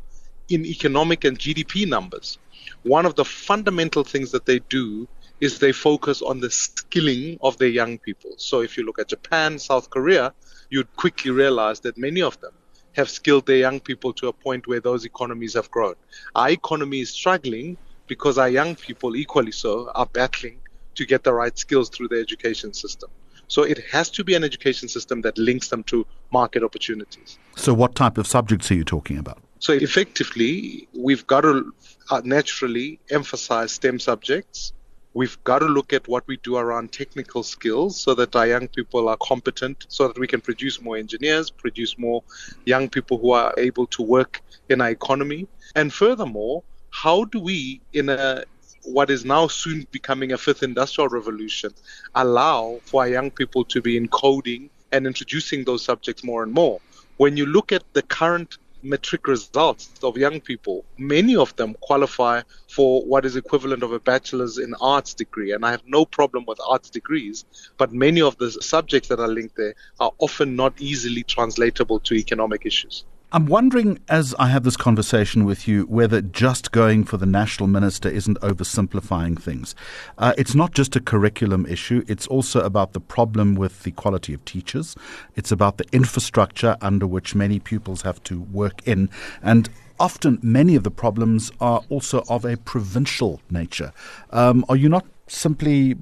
in 0.49 0.65
economic 0.65 1.25
and 1.25 1.39
GDP 1.39 1.87
numbers, 1.87 2.39
one 2.83 3.05
of 3.05 3.15
the 3.15 3.25
fundamental 3.25 4.05
things 4.05 4.31
that 4.31 4.47
they 4.47 4.61
do 4.71 5.07
is 5.41 5.59
they 5.59 5.73
focus 5.73 6.23
on 6.23 6.41
the 6.41 6.51
skilling 6.51 7.39
of 7.43 7.57
their 7.59 7.69
young 7.69 7.99
people. 7.99 8.33
So 8.37 8.61
if 8.61 8.77
you 8.77 8.85
look 8.85 8.99
at 8.99 9.09
Japan, 9.09 9.59
South 9.59 9.91
Korea, 9.91 10.33
you'd 10.69 10.95
quickly 10.97 11.31
realize 11.31 11.81
that 11.81 11.97
many 11.97 12.23
of 12.23 12.41
them 12.41 12.53
have 12.93 13.09
skilled 13.09 13.47
their 13.47 13.57
young 13.57 13.81
people 13.81 14.13
to 14.15 14.29
a 14.29 14.33
point 14.33 14.67
where 14.67 14.81
those 14.81 15.05
economies 15.05 15.55
have 15.55 15.71
grown. 15.71 15.95
Our 16.35 16.51
economy 16.51 17.01
is 17.01 17.11
struggling 17.11 17.77
because 18.07 18.39
our 18.39 18.49
young 18.49 18.75
people, 18.75 19.17
equally 19.17 19.53
so, 19.53 19.91
are 19.95 20.07
battling 20.07 20.59
to 20.97 21.07
get 21.07 21.25
the 21.25 21.33
right 21.33 21.57
skills 21.57 21.89
through 21.89 22.09
the 22.09 22.21
education 22.21 22.75
system. 22.75 23.09
So 23.47 23.63
it 23.63 23.79
has 23.91 24.11
to 24.11 24.23
be 24.23 24.35
an 24.35 24.45
education 24.45 24.89
system 24.89 25.23
that 25.23 25.37
links 25.37 25.69
them 25.69 25.83
to 25.85 26.07
market 26.33 26.63
opportunities. 26.63 27.39
So, 27.57 27.75
what 27.75 27.97
type 27.97 28.17
of 28.17 28.27
subjects 28.27 28.71
are 28.71 28.75
you 28.75 28.85
talking 28.85 29.19
about? 29.19 29.43
So, 29.59 29.73
effectively, 29.73 30.89
we've 30.97 31.27
got 31.27 31.41
to 31.41 31.75
uh, 32.11 32.23
naturally 32.25 33.01
emphasize 33.11 33.73
STEM 33.73 33.99
subjects. 33.99 34.73
We've 35.13 35.43
got 35.43 35.59
to 35.59 35.67
look 35.67 35.93
at 35.93 36.07
what 36.07 36.27
we 36.29 36.37
do 36.37 36.57
around 36.57 36.93
technical 36.93 37.43
skills 37.43 38.01
so 38.01 38.15
that 38.15 38.37
our 38.37 38.47
young 38.47 38.69
people 38.69 39.09
are 39.09 39.17
competent, 39.17 39.87
so 39.89 40.07
that 40.07 40.19
we 40.19 40.29
can 40.29 40.41
produce 40.41 40.81
more 40.81 40.97
engineers, 40.97 41.51
produce 41.51 41.99
more 41.99 42.23
young 42.65 42.89
people 42.89 43.19
who 43.19 43.33
are 43.33 43.53
able 43.59 43.87
to 43.89 44.03
work 44.03 44.41
in 44.69 44.81
our 44.81 44.91
economy. 44.91 45.49
And 45.75 45.93
furthermore, 45.93 46.63
how 46.91 47.25
do 47.25 47.41
we, 47.41 47.81
in 47.93 48.09
a 48.09 48.45
what 48.85 49.11
is 49.11 49.25
now 49.25 49.47
soon 49.47 49.87
becoming 49.91 50.33
a 50.33 50.39
fifth 50.39 50.63
industrial 50.63 51.09
revolution, 51.09 51.71
allow 52.15 52.81
for 52.85 53.03
our 53.03 53.09
young 53.09 53.31
people 53.31 53.65
to 53.65 53.83
be 53.83 54.01
encoding 54.01 54.71
and 54.93 55.07
introducing 55.07 55.65
those 55.65 55.85
subjects 55.85 56.25
more 56.25 56.43
and 56.43 56.53
more? 56.53 56.81
When 57.17 57.37
you 57.37 57.47
look 57.47 57.73
at 57.73 57.83
the 57.93 58.03
current 58.03 58.59
matric 58.83 59.27
results 59.27 59.91
of 60.03 60.17
young 60.17 60.41
people, 60.41 60.85
many 60.99 61.37
of 61.37 61.55
them 61.57 61.75
qualify 61.83 62.43
for 62.69 63.03
what 63.07 63.25
is 63.25 63.37
equivalent 63.37 63.83
of 63.83 63.93
a 63.93 64.01
bachelor's 64.01 64.59
in 64.59 64.75
arts 64.81 65.15
degree. 65.15 65.53
And 65.53 65.65
I 65.65 65.71
have 65.71 65.83
no 65.87 66.05
problem 66.07 66.45
with 66.47 66.59
arts 66.69 66.91
degrees, 66.91 67.45
but 67.79 67.93
many 67.93 68.21
of 68.23 68.37
the 68.39 68.51
subjects 68.51 69.09
that 69.09 69.21
are 69.21 69.29
linked 69.29 69.57
there 69.57 69.75
are 70.01 70.13
often 70.19 70.57
not 70.57 70.81
easily 70.81 71.25
translatable 71.25 72.01
to 72.01 72.15
economic 72.15 72.67
issues. 72.67 73.05
I'm 73.33 73.47
wondering, 73.47 74.01
as 74.09 74.35
I 74.41 74.49
have 74.49 74.65
this 74.65 74.77
conversation 74.77 75.45
with 75.45 75.69
you, 75.69 75.85
whether 75.85 76.21
just 76.21 76.73
going 76.73 77.05
for 77.05 77.17
the 77.17 77.27
national 77.27 77.69
minister 77.69 78.09
isn't 78.09 78.41
oversimplifying 78.41 79.41
things. 79.41 79.77
Uh, 80.19 80.33
it's 80.37 80.57
not 80.57 80.73
just 80.73 80.97
a 80.97 81.01
curriculum 81.01 81.65
issue, 81.67 82.05
it's 82.09 82.27
also 82.27 82.61
about 82.61 82.93
the 82.93 82.99
problem 82.99 83.55
with 83.55 83.85
the 83.85 83.93
quality 83.93 84.35
of 84.35 84.45
teachers. 84.45 84.97
It's 85.37 85.53
about 85.53 85.79
the 85.79 85.85
infrastructure 85.93 86.77
under 86.81 87.07
which 87.07 87.37
many 87.37 87.61
pupils 87.61 88.03
have 88.03 88.21
to 88.25 88.41
work 88.41 88.85
in. 88.85 89.09
And 89.41 89.71
often, 90.01 90.41
many 90.43 90.75
of 90.75 90.83
the 90.83 90.91
problems 90.91 91.53
are 91.61 91.85
also 91.89 92.25
of 92.29 92.45
a 92.45 92.57
provincial 92.57 93.41
nature. 93.49 93.93
Um, 94.31 94.65
are 94.69 94.77
you 94.77 94.89
not 94.89 95.07
simply 95.29 95.95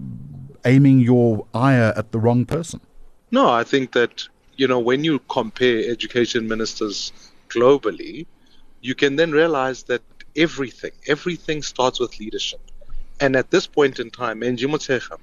aiming 0.65 1.01
your 1.01 1.47
ire 1.53 1.93
at 1.95 2.11
the 2.13 2.19
wrong 2.19 2.47
person? 2.47 2.81
No, 3.31 3.51
I 3.51 3.65
think 3.65 3.93
that 3.93 4.27
you 4.59 4.67
know, 4.67 4.81
when 4.81 5.05
you 5.05 5.21
compare 5.31 5.89
education 5.89 6.47
ministers 6.47 7.13
globally, 7.49 8.27
you 8.81 8.95
can 8.95 9.15
then 9.17 9.31
realize 9.31 9.85
that 9.85 10.03
everything, 10.37 10.91
everything 11.07 11.63
starts 11.63 12.01
with 12.01 12.19
leadership. 12.19 12.61
And 13.21 13.37
at 13.37 13.51
this 13.53 13.67
point 13.69 14.01
in 14.01 14.11
time, 14.11 14.43
Angie 14.43 14.67
Motshekga 14.67 15.17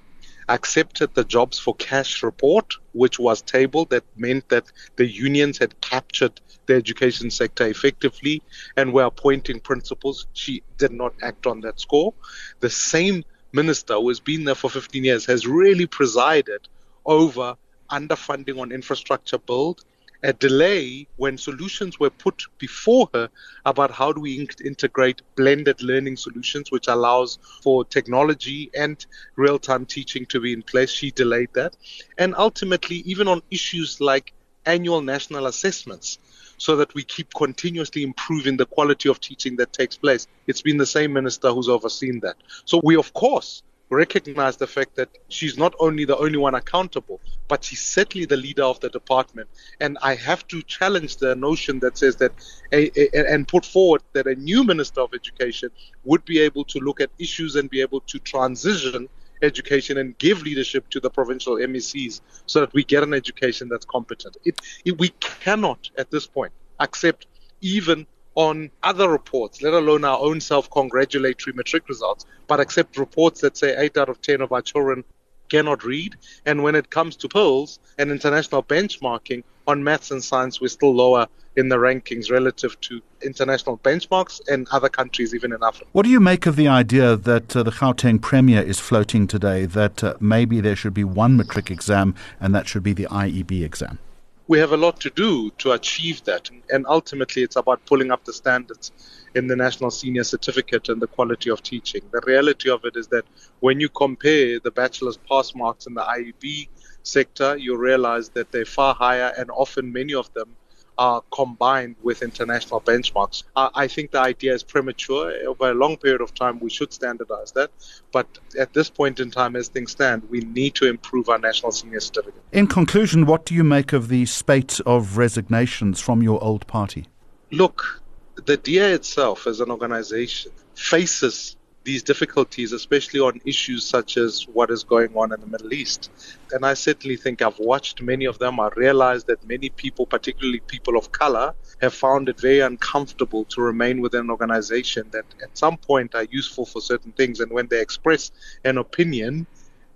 accepted 0.48 1.14
the 1.16 1.26
jobs 1.26 1.60
for 1.60 1.76
cash 1.76 2.24
report, 2.24 2.76
which 2.94 3.20
was 3.20 3.42
tabled. 3.42 3.90
That 3.90 4.06
meant 4.16 4.48
that 4.50 4.72
the 4.96 5.06
unions 5.06 5.58
had 5.58 5.80
captured 5.82 6.40
the 6.66 6.76
education 6.76 7.30
sector 7.30 7.68
effectively 7.68 8.42
and 8.78 8.94
were 8.94 9.04
appointing 9.04 9.60
principals. 9.60 10.28
She 10.32 10.64
did 10.78 10.94
not 10.94 11.14
act 11.22 11.46
on 11.46 11.60
that 11.62 11.82
score. 11.82 12.14
The 12.62 12.70
same 12.70 13.26
minister 13.52 13.96
who 13.96 14.08
has 14.08 14.22
been 14.22 14.46
there 14.46 14.56
for 14.56 14.70
15 14.70 15.04
years 15.04 15.26
has 15.26 15.46
really 15.46 15.88
presided 15.88 16.70
over 17.06 17.58
underfunding 17.92 18.60
on 18.60 18.72
infrastructure 18.72 19.38
build, 19.38 19.84
a 20.24 20.34
delay 20.34 21.08
when 21.18 21.38
solutions 21.38 22.00
were 22.00 22.10
put 22.10 22.44
before 22.58 23.10
her 23.14 23.30
about 23.66 23.92
how 23.92 24.12
do 24.12 24.22
we 24.22 24.40
in- 24.40 24.66
integrate 24.66 25.22
blended 25.36 25.84
learning 25.84 26.18
solutions, 26.18 26.72
which 26.72 26.88
allows 26.88 27.38
for 27.62 27.86
technology 27.86 28.72
and 28.76 29.06
real 29.36 29.60
time 29.60 29.86
teaching 29.86 30.26
to 30.28 30.40
be 30.40 30.54
in 30.54 30.64
place. 30.64 30.90
She 30.90 31.12
delayed 31.12 31.50
that. 31.54 31.76
And 32.18 32.34
ultimately, 32.38 32.98
even 33.06 33.28
on 33.28 33.42
issues 33.52 34.02
like 34.02 34.34
annual 34.66 35.02
national 35.02 35.46
assessments, 35.46 36.18
so 36.58 36.76
that 36.78 36.94
we 36.94 37.04
keep 37.04 37.34
continuously 37.34 38.04
improving 38.04 38.58
the 38.58 38.66
quality 38.66 39.10
of 39.10 39.20
teaching 39.20 39.58
that 39.58 39.74
takes 39.74 39.98
place. 39.98 40.28
It's 40.48 40.62
been 40.62 40.78
the 40.78 40.86
same 40.86 41.14
minister 41.14 41.52
who's 41.52 41.70
overseen 41.70 42.22
that. 42.22 42.38
So 42.64 42.80
we, 42.84 42.96
of 42.96 43.14
course, 43.14 43.62
recognize 43.90 44.58
the 44.58 44.68
fact 44.68 44.96
that 44.96 45.10
she's 45.30 45.58
not 45.58 45.74
only 45.80 46.06
the 46.06 46.18
only 46.18 46.38
one 46.38 46.56
accountable, 46.56 47.22
but 47.48 47.64
she's 47.64 47.82
certainly 47.82 48.26
the 48.26 48.38
leader 48.38 48.64
of 48.64 48.80
the 48.80 48.90
department. 48.90 49.48
And 49.80 49.98
I 50.02 50.16
have 50.16 50.48
to 50.48 50.62
challenge 50.64 51.18
the 51.18 51.36
notion 51.36 51.80
that 51.80 51.98
says 51.98 52.16
that 52.18 52.32
a, 52.72 52.90
a, 53.00 53.34
and 53.34 53.48
put 53.48 53.66
forward 53.66 54.02
that 54.14 54.28
a 54.28 54.36
new 54.36 54.64
minister 54.64 55.02
of 55.02 55.14
education 55.14 55.70
would 56.04 56.26
be 56.26 56.40
able 56.40 56.66
to 56.66 56.80
look 56.80 57.00
at 57.00 57.10
issues 57.20 57.56
and 57.56 57.70
be 57.70 57.82
able 57.82 58.02
to 58.02 58.20
transition 58.20 59.08
education 59.42 59.98
and 59.98 60.18
give 60.18 60.42
leadership 60.44 60.90
to 60.90 61.00
the 61.00 61.10
provincial 61.10 61.56
MECs 61.56 62.22
so 62.46 62.62
that 62.62 62.74
we 62.74 62.84
get 62.84 63.04
an 63.04 63.14
education 63.14 63.68
that's 63.70 63.86
competent. 63.86 64.38
It, 64.46 64.60
it, 64.86 64.98
we 64.98 65.10
cannot 65.20 65.90
at 65.98 66.10
this 66.10 66.26
point 66.26 66.54
accept 66.80 67.28
even 67.62 68.08
on 68.36 68.70
other 68.84 69.10
reports, 69.10 69.62
let 69.62 69.74
alone 69.74 70.04
our 70.04 70.20
own 70.20 70.40
self 70.42 70.70
congratulatory 70.70 71.54
matric 71.56 71.88
results, 71.90 72.26
but 72.48 72.60
accept 72.60 72.98
reports 72.98 73.42
that 73.42 73.58
say 73.58 73.76
8 73.78 73.98
out 73.98 74.10
of 74.10 74.22
10 74.22 74.42
of 74.42 74.52
our 74.52 74.62
children 74.62 75.04
cannot 75.50 75.84
read. 75.84 76.16
And 76.46 76.64
when 76.64 76.76
it 76.76 76.90
comes 76.90 77.16
to 77.18 77.30
polls 77.30 77.80
and 77.98 78.12
international 78.12 78.64
benchmarking 78.64 79.44
on 79.68 79.84
maths 79.84 80.12
and 80.12 80.24
science, 80.24 80.60
we're 80.60 80.68
still 80.68 80.94
lower 80.94 81.28
in 81.56 81.70
the 81.70 81.78
rankings 81.78 82.30
relative 82.30 82.80
to 82.82 83.02
international 83.24 83.78
benchmarks 83.78 84.42
and 84.48 84.68
other 84.72 84.90
countries, 84.90 85.34
even 85.34 85.54
in 85.54 85.64
Africa. 85.64 85.86
What 85.94 86.04
do 86.04 86.10
you 86.10 86.20
make 86.20 86.46
of 86.46 86.58
the 86.58 86.68
idea 86.68 87.16
that 87.16 87.56
uh, 87.56 87.64
the 87.64 87.72
Gauteng 87.72 88.22
Premier 88.22 88.62
is 88.62 88.80
floating 88.80 89.26
today 89.26 89.66
that 89.66 90.04
uh, 90.04 90.16
maybe 90.20 90.60
there 90.60 90.76
should 90.76 90.94
be 90.94 91.06
one 91.06 91.38
matric 91.38 91.72
exam 91.72 92.14
and 92.42 92.54
that 92.54 92.68
should 92.68 92.84
be 92.84 92.94
the 92.94 93.06
IEB 93.06 93.64
exam? 93.64 94.00
We 94.48 94.60
have 94.60 94.72
a 94.74 94.78
lot 94.78 95.00
to 95.02 95.10
do 95.10 95.50
to 95.58 95.72
achieve 95.72 96.24
that. 96.26 96.50
And 96.70 96.86
ultimately, 96.88 97.42
it's 97.42 97.56
about 97.56 97.86
pulling 97.86 98.12
up 98.12 98.26
the 98.26 98.34
standards 98.34 98.92
in 99.34 99.48
the 99.48 99.56
National 99.56 99.90
Senior 99.90 100.24
Certificate 100.24 100.90
and 100.90 101.02
the 101.02 101.08
quality 101.08 101.50
of 101.50 101.64
teaching. 101.64 102.02
The 102.12 102.22
reality 102.26 102.70
of 102.70 102.86
it 102.86 102.96
is 102.96 103.08
that 103.08 103.26
when 103.60 103.80
you 103.80 103.90
compare 103.90 104.60
the 104.60 104.72
bachelor's 104.72 105.18
pass 105.18 105.56
marks 105.56 105.88
in 105.88 105.96
the 105.96 106.02
IEB 106.02 106.70
sector, 107.04 107.58
you 107.58 107.78
realize 107.78 108.30
that 108.30 108.52
they're 108.52 108.66
far 108.66 108.94
higher, 108.94 109.34
and 109.38 109.50
often 109.52 109.92
many 109.92 110.14
of 110.14 110.32
them 110.34 110.56
are 110.98 111.22
combined 111.32 111.96
with 112.02 112.22
international 112.22 112.82
benchmarks. 112.82 113.44
I 113.56 113.88
think 113.88 114.12
the 114.12 114.20
idea 114.20 114.54
is 114.54 114.64
premature. 114.64 115.32
Over 115.48 115.72
a 115.72 115.74
long 115.74 115.98
period 115.98 116.22
of 116.22 116.34
time, 116.34 116.60
we 116.60 116.70
should 116.70 116.94
standardize 116.94 117.52
that. 117.54 117.72
But 118.12 118.28
at 118.58 118.74
this 118.74 118.90
point 118.90 119.20
in 119.20 119.32
time, 119.32 119.56
as 119.56 119.68
things 119.68 119.92
stand, 119.92 120.30
we 120.30 120.40
need 120.40 120.76
to 120.76 120.88
improve 120.88 121.30
our 121.30 121.40
national 121.40 121.72
senior 121.72 122.00
certificate. 122.00 122.42
In 122.52 122.68
conclusion, 122.68 123.26
what 123.26 123.46
do 123.46 123.54
you 123.56 123.64
make 123.64 123.94
of 123.94 124.08
the 124.08 124.26
spate 124.26 124.80
of 124.86 125.18
resignations 125.18 126.00
from 126.00 126.24
your 126.24 126.44
old 126.44 126.66
party? 126.68 127.08
Look, 127.52 128.02
the 128.46 128.58
DA 128.58 128.92
itself 128.92 129.48
as 129.48 129.60
an 129.60 129.72
organization 129.72 130.52
faces 130.76 131.56
these 131.86 132.02
difficulties, 132.02 132.74
especially 132.74 133.20
on 133.20 133.40
issues 133.46 133.86
such 133.86 134.18
as 134.18 134.48
what 134.52 134.72
is 134.72 134.84
going 134.84 135.16
on 135.16 135.32
in 135.32 135.40
the 135.40 135.46
Middle 135.46 135.72
East. 135.72 136.10
And 136.52 136.66
I 136.66 136.74
certainly 136.74 137.16
think 137.16 137.42
I've 137.42 137.60
watched 137.60 138.02
many 138.02 138.26
of 138.26 138.40
them. 138.40 138.60
I 138.60 138.70
realize 138.76 139.24
that 139.26 139.48
many 139.48 139.70
people, 139.70 140.08
particularly 140.08 140.60
people 140.62 140.98
of 140.98 141.12
color, 141.12 141.54
have 141.82 141.94
found 141.94 142.28
it 142.28 142.40
very 142.40 142.60
uncomfortable 142.60 143.46
to 143.46 143.62
remain 143.62 144.02
within 144.02 144.22
an 144.22 144.32
organization 144.32 145.08
that 145.12 145.26
at 145.44 145.56
some 145.56 145.78
point 145.78 146.16
are 146.16 146.26
useful 146.32 146.66
for 146.66 146.82
certain 146.82 147.12
things. 147.12 147.40
And 147.40 147.52
when 147.52 147.68
they 147.68 147.80
express 147.80 148.32
an 148.66 148.80
opinion, 148.80 149.46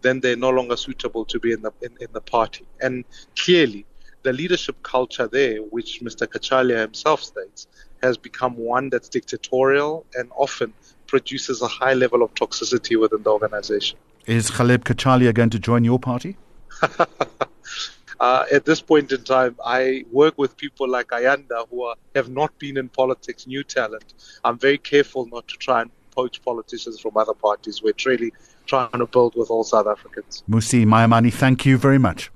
then 0.02 0.20
they're 0.20 0.38
no 0.38 0.52
longer 0.52 0.78
suitable 0.78 1.26
to 1.26 1.40
be 1.40 1.52
in 1.54 1.62
the 1.64 1.72
in, 1.82 1.98
in 2.00 2.08
the 2.14 2.22
party. 2.22 2.66
And 2.82 3.04
clearly, 3.36 3.86
the 4.22 4.32
leadership 4.32 4.76
culture 4.84 5.28
there, 5.28 5.58
which 5.58 6.02
Mr. 6.02 6.28
Cachalia 6.28 6.80
himself 6.82 7.24
states, 7.24 7.68
has 8.04 8.18
become 8.18 8.56
one 8.56 8.90
that's 8.90 9.10
dictatorial 9.10 10.06
and 10.14 10.30
often 10.38 10.74
produces 11.10 11.62
a 11.62 11.68
high 11.68 11.94
level 11.94 12.24
of 12.24 12.34
toxicity 12.36 13.00
within 13.00 13.24
the 13.24 13.30
organization. 13.30 13.98
Is 14.26 14.52
Ghaleb 14.52 14.84
Cachalia 14.84 15.34
going 15.34 15.50
to 15.50 15.60
join 15.60 15.84
your 15.84 16.00
party? 16.00 16.38
uh, 18.20 18.46
at 18.52 18.66
this 18.66 18.82
point 18.82 19.12
in 19.12 19.24
time, 19.24 19.56
I 19.66 20.06
work 20.12 20.38
with 20.38 20.56
people 20.56 20.88
like 20.88 21.08
Ayanda 21.08 21.68
who 21.70 21.84
are, 21.84 21.96
have 22.16 22.30
not 22.30 22.58
been 22.60 22.78
in 22.78 22.90
politics, 22.90 23.48
new 23.48 23.64
talent. 23.64 24.14
I'm 24.44 24.58
very 24.58 24.78
careful 24.78 25.26
not 25.28 25.48
to 25.48 25.58
try 25.58 25.82
and 25.82 25.92
poach 26.12 26.42
politicians 26.44 27.00
from 27.00 27.18
other 27.18 27.34
parties. 27.34 27.82
We're 27.82 27.94
really 28.06 28.32
trying 28.66 28.92
to 28.92 29.08
build 29.08 29.34
with 29.36 29.50
all 29.50 29.64
South 29.64 29.88
Africans. 29.88 30.44
Mmusi 30.50 30.86
Maimane, 30.86 31.34
thank 31.34 31.66
you 31.66 31.78
very 31.78 31.98
much. 31.98 32.32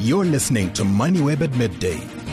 You're 0.00 0.24
listening 0.24 0.72
to 0.74 0.82
MoneyWeb 0.82 1.40
at 1.42 1.56
midday. 1.56 2.23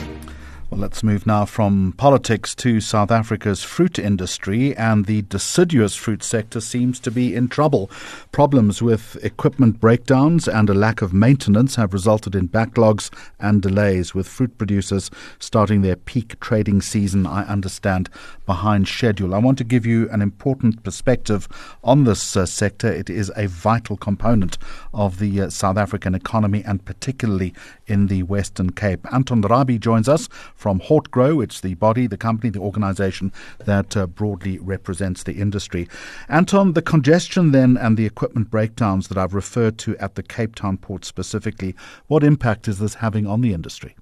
Well, 0.72 0.80
let's 0.80 1.02
move 1.02 1.26
now 1.26 1.44
from 1.44 1.92
politics 1.98 2.54
to 2.54 2.80
South 2.80 3.10
Africa's 3.10 3.62
fruit 3.62 3.98
industry, 3.98 4.74
and 4.74 5.04
the 5.04 5.20
deciduous 5.20 5.94
fruit 5.94 6.22
sector 6.22 6.62
seems 6.62 6.98
to 7.00 7.10
be 7.10 7.34
in 7.34 7.48
trouble. 7.48 7.90
Problems 8.32 8.80
with 8.80 9.22
equipment 9.22 9.80
breakdowns 9.80 10.48
and 10.48 10.70
a 10.70 10.74
lack 10.74 11.02
of 11.02 11.12
maintenance 11.12 11.74
have 11.74 11.92
resulted 11.92 12.34
in 12.34 12.48
backlogs 12.48 13.10
and 13.38 13.60
delays, 13.60 14.14
with 14.14 14.26
fruit 14.26 14.56
producers 14.56 15.10
starting 15.38 15.82
their 15.82 15.94
peak 15.94 16.40
trading 16.40 16.80
season, 16.80 17.26
I 17.26 17.44
understand, 17.44 18.08
behind 18.46 18.88
schedule. 18.88 19.34
I 19.34 19.40
want 19.40 19.58
to 19.58 19.64
give 19.64 19.84
you 19.84 20.08
an 20.08 20.22
important 20.22 20.82
perspective 20.84 21.48
on 21.84 22.04
this 22.04 22.34
uh, 22.34 22.46
sector. 22.46 22.90
It 22.90 23.10
is 23.10 23.30
a 23.36 23.46
vital 23.46 23.98
component 23.98 24.56
of 24.94 25.18
the 25.18 25.42
uh, 25.42 25.50
South 25.50 25.76
African 25.76 26.14
economy, 26.14 26.62
and 26.64 26.82
particularly 26.82 27.52
in 27.92 28.06
the 28.06 28.22
Western 28.22 28.70
Cape. 28.70 29.06
Anton 29.12 29.42
Rabie 29.42 29.78
joins 29.78 30.08
us 30.08 30.28
from 30.54 30.80
Hortgro. 30.80 31.44
It's 31.44 31.60
the 31.60 31.74
body, 31.74 32.06
the 32.06 32.16
company, 32.16 32.48
the 32.48 32.58
organization 32.58 33.30
that 33.66 33.96
uh, 33.96 34.06
broadly 34.06 34.58
represents 34.58 35.24
the 35.24 35.34
industry. 35.34 35.86
Anton, 36.28 36.72
the 36.72 36.80
congestion 36.80 37.52
then 37.52 37.76
and 37.76 37.96
the 37.98 38.06
equipment 38.06 38.50
breakdowns 38.50 39.08
that 39.08 39.18
I've 39.18 39.34
referred 39.34 39.76
to 39.78 39.96
at 39.98 40.14
the 40.14 40.22
Cape 40.22 40.54
Town 40.54 40.78
port 40.78 41.04
specifically, 41.04 41.74
what 42.06 42.24
impact 42.24 42.66
is 42.66 42.78
this 42.78 42.94
having 42.94 43.26
on 43.26 43.42
the 43.42 43.52
industry? 43.52 43.94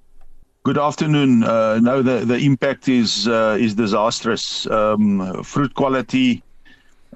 Good 0.62 0.78
afternoon. 0.78 1.42
Uh, 1.42 1.80
no, 1.80 2.02
the, 2.02 2.24
the 2.24 2.38
impact 2.38 2.88
is 2.88 3.26
uh, 3.26 3.56
is 3.58 3.74
disastrous. 3.74 4.66
Um, 4.66 5.42
fruit 5.42 5.74
quality, 5.74 6.42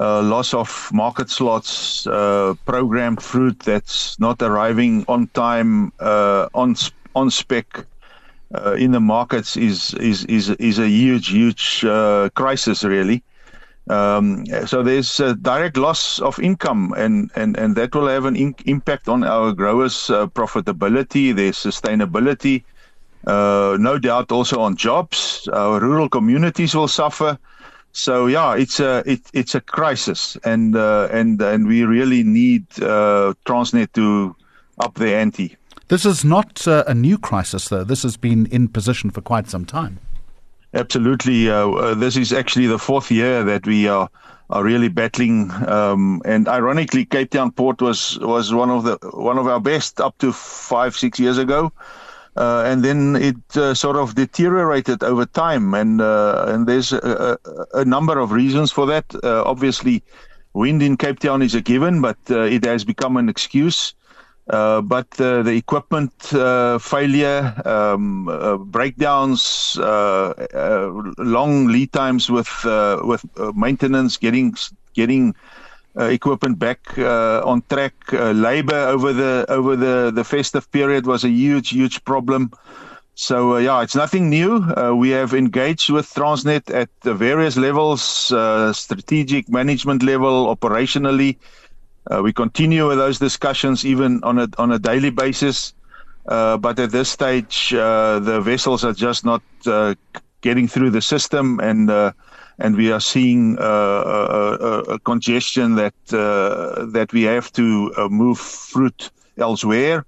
uh, 0.00 0.22
loss 0.22 0.54
of 0.54 0.90
market 0.92 1.30
slots, 1.30 2.06
uh, 2.06 2.54
programmed 2.64 3.22
fruit 3.22 3.58
that's 3.60 4.18
not 4.18 4.42
arriving 4.42 5.04
on 5.08 5.28
time, 5.28 5.92
uh, 6.00 6.48
on 6.54 6.74
on 7.14 7.30
spec, 7.30 7.86
uh, 8.54 8.72
in 8.72 8.90
the 8.90 9.00
markets 9.00 9.56
is 9.56 9.94
is 9.94 10.24
is 10.24 10.50
is 10.50 10.78
a 10.78 10.88
huge 10.88 11.28
huge 11.28 11.84
uh, 11.84 12.28
crisis 12.34 12.82
really. 12.82 13.22
Um, 13.88 14.46
so 14.66 14.82
there's 14.82 15.20
a 15.20 15.34
direct 15.34 15.76
loss 15.76 16.18
of 16.18 16.40
income, 16.40 16.94
and 16.96 17.30
and 17.36 17.56
and 17.56 17.76
that 17.76 17.94
will 17.94 18.08
have 18.08 18.24
an 18.24 18.34
in- 18.34 18.56
impact 18.64 19.08
on 19.08 19.22
our 19.22 19.52
growers' 19.52 20.10
uh, 20.10 20.26
profitability, 20.26 21.36
their 21.36 21.52
sustainability. 21.52 22.64
No 23.26 23.98
doubt 23.98 24.32
also 24.32 24.60
on 24.60 24.76
jobs. 24.76 25.48
Our 25.52 25.80
rural 25.80 26.08
communities 26.08 26.74
will 26.74 26.88
suffer. 26.88 27.38
So 27.94 28.26
yeah, 28.26 28.56
it's 28.56 28.80
a 28.80 29.04
it, 29.06 29.20
it's 29.32 29.54
a 29.54 29.60
crisis, 29.60 30.36
and 30.44 30.74
uh, 30.74 31.08
and 31.12 31.40
and 31.40 31.66
we 31.66 31.84
really 31.84 32.24
need 32.24 32.66
uh, 32.82 33.34
Transnet 33.46 33.92
to 33.92 34.34
up 34.80 34.94
the 34.94 35.14
ante. 35.14 35.56
This 35.88 36.04
is 36.04 36.24
not 36.24 36.66
uh, 36.66 36.82
a 36.88 36.94
new 36.94 37.16
crisis, 37.18 37.68
though. 37.68 37.84
This 37.84 38.02
has 38.02 38.16
been 38.16 38.46
in 38.46 38.66
position 38.66 39.10
for 39.10 39.20
quite 39.20 39.48
some 39.48 39.64
time. 39.64 40.00
Absolutely. 40.74 41.48
Uh, 41.48 41.68
uh, 41.68 41.94
this 41.94 42.16
is 42.16 42.32
actually 42.32 42.66
the 42.66 42.80
fourth 42.80 43.12
year 43.12 43.44
that 43.44 43.64
we 43.64 43.86
are 43.86 44.08
are 44.50 44.64
really 44.64 44.88
battling. 44.88 45.52
Um, 45.68 46.20
and 46.24 46.48
ironically, 46.48 47.04
Cape 47.04 47.30
Town 47.30 47.52
Port 47.52 47.80
was 47.80 48.18
was 48.18 48.52
one 48.52 48.70
of 48.70 48.82
the 48.82 48.98
one 49.12 49.38
of 49.38 49.46
our 49.46 49.60
best 49.60 50.00
up 50.00 50.18
to 50.18 50.32
five 50.32 50.96
six 50.96 51.20
years 51.20 51.38
ago. 51.38 51.72
Uh, 52.36 52.64
and 52.66 52.84
then 52.84 53.14
it 53.16 53.56
uh, 53.56 53.74
sort 53.74 53.96
of 53.96 54.16
deteriorated 54.16 55.04
over 55.04 55.24
time, 55.24 55.72
and 55.72 56.00
uh, 56.00 56.46
and 56.48 56.66
there's 56.66 56.92
a, 56.92 57.38
a, 57.74 57.84
number 57.84 58.18
of 58.18 58.32
reasons 58.32 58.72
for 58.72 58.86
that. 58.86 59.04
Uh, 59.22 59.44
obviously, 59.44 60.02
wind 60.52 60.82
in 60.82 60.96
Cape 60.96 61.20
Town 61.20 61.42
is 61.42 61.54
a 61.54 61.60
given, 61.60 62.00
but 62.00 62.18
it 62.28 62.64
has 62.64 62.84
become 62.84 63.16
an 63.16 63.28
excuse. 63.28 63.94
Uh, 64.50 64.82
but 64.82 65.08
uh, 65.20 65.42
the 65.42 65.52
equipment 65.52 66.12
uh, 66.34 66.78
failure, 66.78 67.54
um, 67.64 68.28
uh, 68.28 68.58
breakdowns, 68.58 69.78
uh, 69.78 70.34
long 71.16 71.66
lead 71.68 71.90
times 71.92 72.28
with 72.30 72.64
with 73.02 73.24
maintenance, 73.54 74.18
getting 74.18 74.54
getting 74.92 75.34
equipment 75.96 76.58
back 76.58 76.98
on 76.98 77.62
track, 77.68 77.94
labor 78.12 78.88
over 78.88 79.12
the 79.12 79.46
over 79.48 79.76
the 79.76 80.10
the 80.14 80.24
festive 80.24 80.70
period 80.72 81.06
was 81.06 81.24
a 81.24 81.28
huge 81.28 81.70
huge 81.70 82.04
problem. 82.04 82.50
So 83.16 83.58
yeah, 83.58 83.82
it's 83.82 83.94
nothing 83.94 84.28
new. 84.28 84.60
we 84.96 85.10
have 85.10 85.34
engaged 85.34 85.90
with 85.90 86.06
Transnet 86.12 86.68
at 86.74 86.90
various 87.04 87.56
levels, 87.56 88.02
strategic 88.76 89.48
management 89.48 90.02
level, 90.02 90.54
operationally. 90.54 91.36
Uh, 92.10 92.22
we 92.22 92.32
continue 92.32 92.86
with 92.86 92.98
those 92.98 93.18
discussions 93.18 93.84
even 93.84 94.22
on 94.24 94.38
a 94.38 94.48
on 94.58 94.72
a 94.72 94.78
daily 94.78 95.10
basis, 95.10 95.72
uh, 96.28 96.56
but 96.58 96.78
at 96.78 96.90
this 96.90 97.08
stage, 97.08 97.72
uh, 97.72 98.18
the 98.18 98.40
vessels 98.40 98.84
are 98.84 98.92
just 98.92 99.24
not 99.24 99.42
uh, 99.66 99.94
getting 100.42 100.68
through 100.68 100.90
the 100.90 101.00
system, 101.00 101.58
and 101.60 101.90
uh, 101.90 102.12
and 102.58 102.76
we 102.76 102.92
are 102.92 103.00
seeing 103.00 103.58
uh, 103.58 103.62
a, 103.62 104.94
a, 104.94 104.98
congestion 105.00 105.74
that 105.74 105.94
that 106.06 107.08
we 107.12 107.22
have 107.22 107.52
to 107.52 107.92
move 108.10 108.38
fruit 108.38 109.10
elsewhere. 109.38 110.04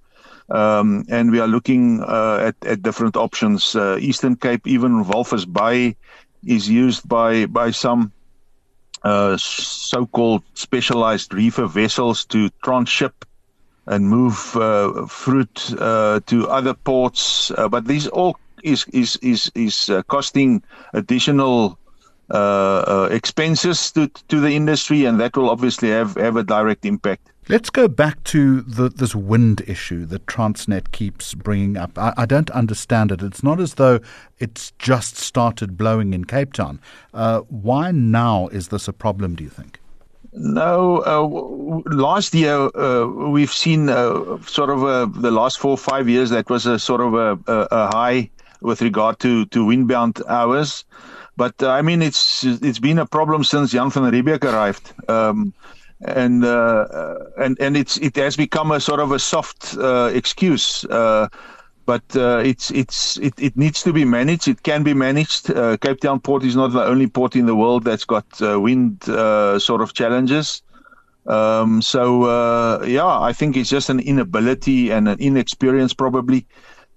Um, 0.49 1.05
and 1.09 1.33
we 1.33 1.41
are 1.41 1.49
looking 1.49 2.03
at, 2.03 2.55
at 2.65 2.83
different 2.83 3.17
options. 3.17 3.75
Eastern 3.75 4.37
Cape, 4.37 4.67
even 4.67 5.05
Walvis 5.05 5.45
Bay, 5.45 5.97
is 6.47 6.69
used 6.69 7.09
by 7.09 7.47
by 7.47 7.73
some 7.73 8.13
uh, 9.03 9.37
so-called 9.37 10.43
specialized 10.55 11.33
reefer 11.33 11.67
vessels 11.67 12.25
to 12.27 12.51
transship 12.65 13.25
and 13.87 14.09
move 14.09 14.57
uh, 14.57 15.07
fruit 15.07 15.73
uh, 15.79 16.19
to 16.27 16.49
other 16.49 16.75
ports. 16.75 17.53
Uh, 17.53 17.69
but 17.69 17.85
this 17.85 18.09
all 18.09 18.37
is 18.65 18.85
is 18.93 19.17
is 19.23 19.51
is 19.55 19.91
uh, 19.91 20.03
costing 20.05 20.63
additional 20.93 21.79
uh, 22.31 23.09
expenses 23.11 23.93
to 23.93 24.09
to 24.29 24.41
the 24.41 24.51
industry, 24.51 25.05
and 25.05 25.21
that 25.21 25.37
will 25.37 25.51
obviously 25.51 25.91
have 25.91 26.15
have 26.17 26.37
a 26.37 26.43
direct 26.43 26.85
impact. 26.85 27.31
Let's 27.49 27.71
go 27.71 27.87
back 27.87 28.25
to 28.25 28.63
the, 28.63 28.89
this 28.89 29.15
wind 29.15 29.63
issue 29.69 30.05
that 30.07 30.27
Transnet 30.27 30.91
keeps 30.91 31.33
bringing 31.33 31.77
up. 31.77 31.97
I, 31.97 32.13
I, 32.17 32.27
don't 32.27 32.51
understand 32.51 33.13
it. 33.13 33.23
It's 33.23 33.45
not 33.45 33.61
as 33.61 33.75
though 33.75 34.01
it's 34.41 34.73
just 34.81 35.17
started 35.17 35.77
blowing 35.77 36.13
in 36.13 36.25
Cape 36.25 36.55
Town. 36.55 36.81
Uh, 37.15 37.43
why 37.43 37.93
now 37.93 38.49
is 38.49 38.69
this 38.69 38.89
a 38.89 38.93
problem, 38.93 39.37
do 39.37 39.45
you 39.45 39.51
think? 39.51 39.79
No, 40.33 41.03
uh, 41.07 41.23
last 41.95 42.35
year 42.35 42.69
uh, 42.77 43.07
we've 43.07 43.53
seen 43.53 43.91
uh, 43.91 44.43
sort 44.43 44.71
of 44.71 44.83
a, 44.83 45.07
the 45.21 45.31
last 45.31 45.61
four 45.61 45.71
or 45.71 45.79
five 45.79 46.09
years 46.09 46.31
that 46.31 46.51
was 46.51 46.67
a 46.67 46.81
sort 46.81 47.01
of 47.01 47.15
a, 47.15 47.39
a, 47.47 47.69
a 47.71 47.87
high 47.95 48.29
with 48.61 48.83
regard 48.83 49.21
to, 49.21 49.47
to 49.47 49.65
windbound 49.65 50.21
hours. 50.27 50.85
But 51.37 51.63
uh, 51.63 51.71
I 51.71 51.83
mean, 51.83 52.03
it's 52.03 52.45
it's 52.45 52.79
been 52.79 52.99
a 52.99 53.07
problem 53.07 53.45
since 53.45 53.73
Jan 53.73 53.91
van 53.91 54.11
Riebeeck 54.11 54.45
arrived. 54.45 54.93
Um, 55.09 55.53
and 56.05 56.45
uh, 56.45 56.49
uh, 56.49 57.25
and 57.39 57.57
and 57.61 57.77
it's 57.77 57.97
it 57.99 58.17
has 58.17 58.37
become 58.37 58.71
a 58.71 58.81
sort 58.81 59.01
of 59.01 59.13
a 59.13 59.19
soft 59.19 59.77
uh, 59.79 60.11
excuse. 60.13 60.85
Uh, 60.85 61.29
but 61.87 62.03
uh, 62.17 62.43
it's 62.45 62.71
it's 62.73 63.17
it, 63.19 63.35
it 63.39 63.57
needs 63.57 63.83
to 63.83 63.93
be 63.93 64.05
managed. 64.05 64.49
It 64.49 64.63
can 64.63 64.83
be 64.83 64.93
managed. 64.93 65.51
Uh, 65.51 65.77
Cape 65.77 66.01
Town 66.01 66.21
Port 66.21 66.43
is 66.43 66.57
not 66.57 66.73
the 66.73 66.85
only 66.85 67.07
port 67.07 67.37
in 67.37 67.47
the 67.47 67.55
world 67.55 67.85
that's 67.85 68.05
got 68.05 68.27
wind 68.41 69.05
sort 69.05 69.81
of 69.81 69.95
challenges. 69.95 70.63
Um, 71.27 71.83
so 71.83 72.83
yeah, 72.85 73.07
I 73.07 73.33
think 73.33 73.57
it's 73.57 73.71
just 73.71 73.89
an 73.89 74.01
inability 74.01 74.91
and 74.91 75.09
an 75.09 75.19
inexperience 75.21 75.95
probably. 75.95 76.47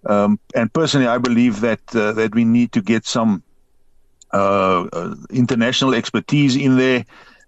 Um, 0.06 0.40
and 0.56 0.74
personally, 0.74 1.08
I 1.08 1.20
believe 1.20 1.62
that 1.62 1.86
that 1.88 2.34
we 2.34 2.44
need 2.44 2.72
to 2.72 2.82
get 2.82 3.06
some 3.06 3.44
international 4.34 5.94
expertise 5.94 6.56
in 6.56 6.78
there 6.78 7.06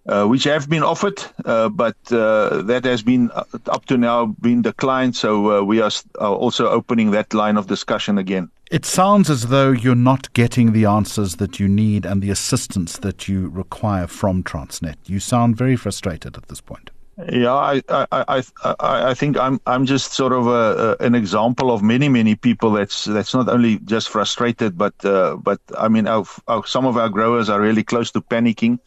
uh, 0.07 0.25
which 0.25 0.43
have 0.45 0.69
been 0.69 0.83
offered, 0.83 1.23
uh, 1.45 1.69
but 1.69 1.95
uh, 2.11 2.61
that 2.63 2.83
has 2.85 3.03
been 3.03 3.29
uh, 3.31 3.43
up 3.67 3.85
to 3.85 3.97
now 3.97 4.25
been 4.41 4.61
declined. 4.61 5.15
So 5.15 5.59
uh, 5.59 5.63
we 5.63 5.81
are, 5.81 5.91
are 6.19 6.35
also 6.35 6.69
opening 6.69 7.11
that 7.11 7.33
line 7.33 7.57
of 7.57 7.67
discussion 7.67 8.17
again. 8.17 8.49
It 8.71 8.85
sounds 8.85 9.29
as 9.29 9.47
though 9.47 9.71
you're 9.71 9.95
not 9.95 10.31
getting 10.33 10.71
the 10.71 10.85
answers 10.85 11.35
that 11.37 11.59
you 11.59 11.67
need 11.67 12.05
and 12.05 12.21
the 12.21 12.29
assistance 12.29 12.97
that 12.99 13.27
you 13.27 13.49
require 13.49 14.07
from 14.07 14.43
Transnet. 14.43 14.95
You 15.05 15.19
sound 15.19 15.57
very 15.57 15.75
frustrated 15.75 16.37
at 16.37 16.47
this 16.47 16.61
point. 16.61 16.89
Yeah, 17.29 17.53
I, 17.53 17.81
I, 17.89 18.05
I, 18.11 18.43
I 18.79 19.13
think 19.13 19.37
I'm, 19.37 19.59
I'm 19.67 19.85
just 19.85 20.13
sort 20.13 20.33
of 20.33 20.47
a, 20.47 20.97
a, 20.99 21.05
an 21.05 21.13
example 21.13 21.71
of 21.71 21.83
many, 21.83 22.09
many 22.09 22.35
people 22.35 22.71
that's, 22.71 23.05
that's 23.05 23.33
not 23.33 23.47
only 23.47 23.79
just 23.79 24.09
frustrated, 24.09 24.77
but, 24.77 24.93
uh, 25.05 25.35
but 25.35 25.59
I 25.77 25.87
mean, 25.87 26.07
our, 26.07 26.25
our, 26.47 26.65
some 26.65 26.85
of 26.85 26.97
our 26.97 27.09
growers 27.09 27.49
are 27.49 27.61
really 27.61 27.83
close 27.83 28.11
to 28.11 28.21
panicking. 28.21 28.79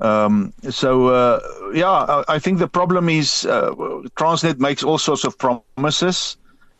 Um, 0.00 0.52
so 0.70 1.06
uh, 1.08 1.40
yeah, 1.72 1.88
I, 1.90 2.24
I, 2.28 2.38
think 2.38 2.58
the 2.58 2.68
problem 2.68 3.08
is 3.08 3.46
uh, 3.46 3.70
Transnet 4.16 4.58
makes 4.58 4.82
all 4.82 4.98
sorts 4.98 5.24
of 5.24 5.38
promises, 5.38 6.36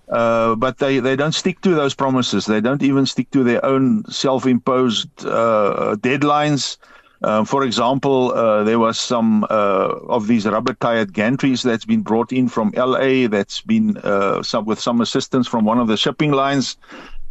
uh, 0.09 0.57
but 0.57 0.79
they, 0.79 0.99
they 0.99 1.15
don't 1.15 1.33
stick 1.33 1.61
to 1.63 1.75
those 1.75 1.95
promises. 1.95 2.45
They 2.45 2.61
don't 2.61 2.83
even 2.83 3.07
stick 3.07 3.31
to 3.31 3.45
their 3.45 3.65
own 3.65 4.05
self-imposed 4.11 5.25
uh, 5.25 5.97
deadlines. 6.01 6.77
Um, 7.25 7.47
for 7.47 7.65
example, 7.65 8.33
uh, 8.33 8.65
there 8.65 8.79
was 8.79 9.01
some 9.01 9.45
uh, 9.45 9.95
of 10.09 10.27
these 10.27 10.47
rubber-tired 10.47 11.15
gantries 11.15 11.63
that's 11.63 11.87
been 11.87 12.03
brought 12.03 12.33
in 12.33 12.49
from 12.49 12.73
LA. 12.77 13.29
That's 13.29 13.63
been 13.63 13.99
some 14.43 14.67
with 14.67 14.79
some 14.79 15.01
assistance 15.01 15.49
from 15.49 15.65
one 15.65 15.79
of 15.79 15.89
the 15.89 15.97
shipping 15.97 16.33
lines. 16.33 16.77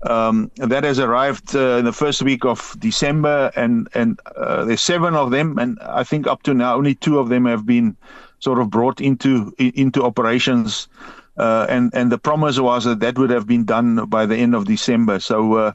Um, 0.06 0.52
that 0.58 0.84
has 0.84 1.00
arrived 1.00 1.56
uh, 1.56 1.78
in 1.78 1.86
the 1.86 1.94
first 1.94 2.22
week 2.22 2.44
of 2.44 2.76
December, 2.80 3.52
and 3.56 3.88
and 3.94 4.20
uh, 4.36 4.66
there's 4.66 4.82
seven 4.82 5.16
of 5.16 5.32
them, 5.32 5.58
and 5.58 5.80
I 5.82 6.04
think 6.04 6.28
up 6.28 6.44
to 6.44 6.54
now 6.54 6.76
only 6.76 6.96
two 6.96 7.20
of 7.20 7.30
them 7.30 7.46
have 7.46 7.66
been 7.66 7.96
sort 8.40 8.60
of 8.60 8.70
brought 8.70 9.00
into 9.00 9.54
into 9.60 10.04
operations. 10.04 10.90
Uh, 11.38 11.66
and 11.70 11.90
and 11.94 12.12
the 12.12 12.18
promise 12.18 12.60
was 12.60 12.84
that 12.84 13.00
that 13.00 13.18
would 13.18 13.30
have 13.30 13.48
been 13.48 13.64
done 13.64 14.06
by 14.08 14.26
the 14.26 14.36
end 14.36 14.54
of 14.54 14.66
December. 14.66 15.20
So 15.20 15.54
uh, 15.54 15.72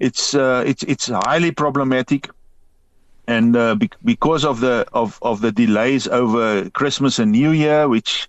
it's 0.00 0.34
uh, 0.34 0.64
it's 0.66 0.82
it's 0.82 1.06
highly 1.06 1.52
problematic, 1.52 2.28
and 3.30 3.56
uh, 3.56 3.74
be- 3.76 3.90
because 4.04 4.44
of 4.44 4.60
the 4.60 4.86
of 4.92 5.18
of 5.22 5.40
the 5.40 5.52
delays 5.52 6.08
over 6.08 6.68
Christmas 6.70 7.18
and 7.18 7.30
New 7.30 7.52
Year, 7.52 7.88
which 7.88 8.28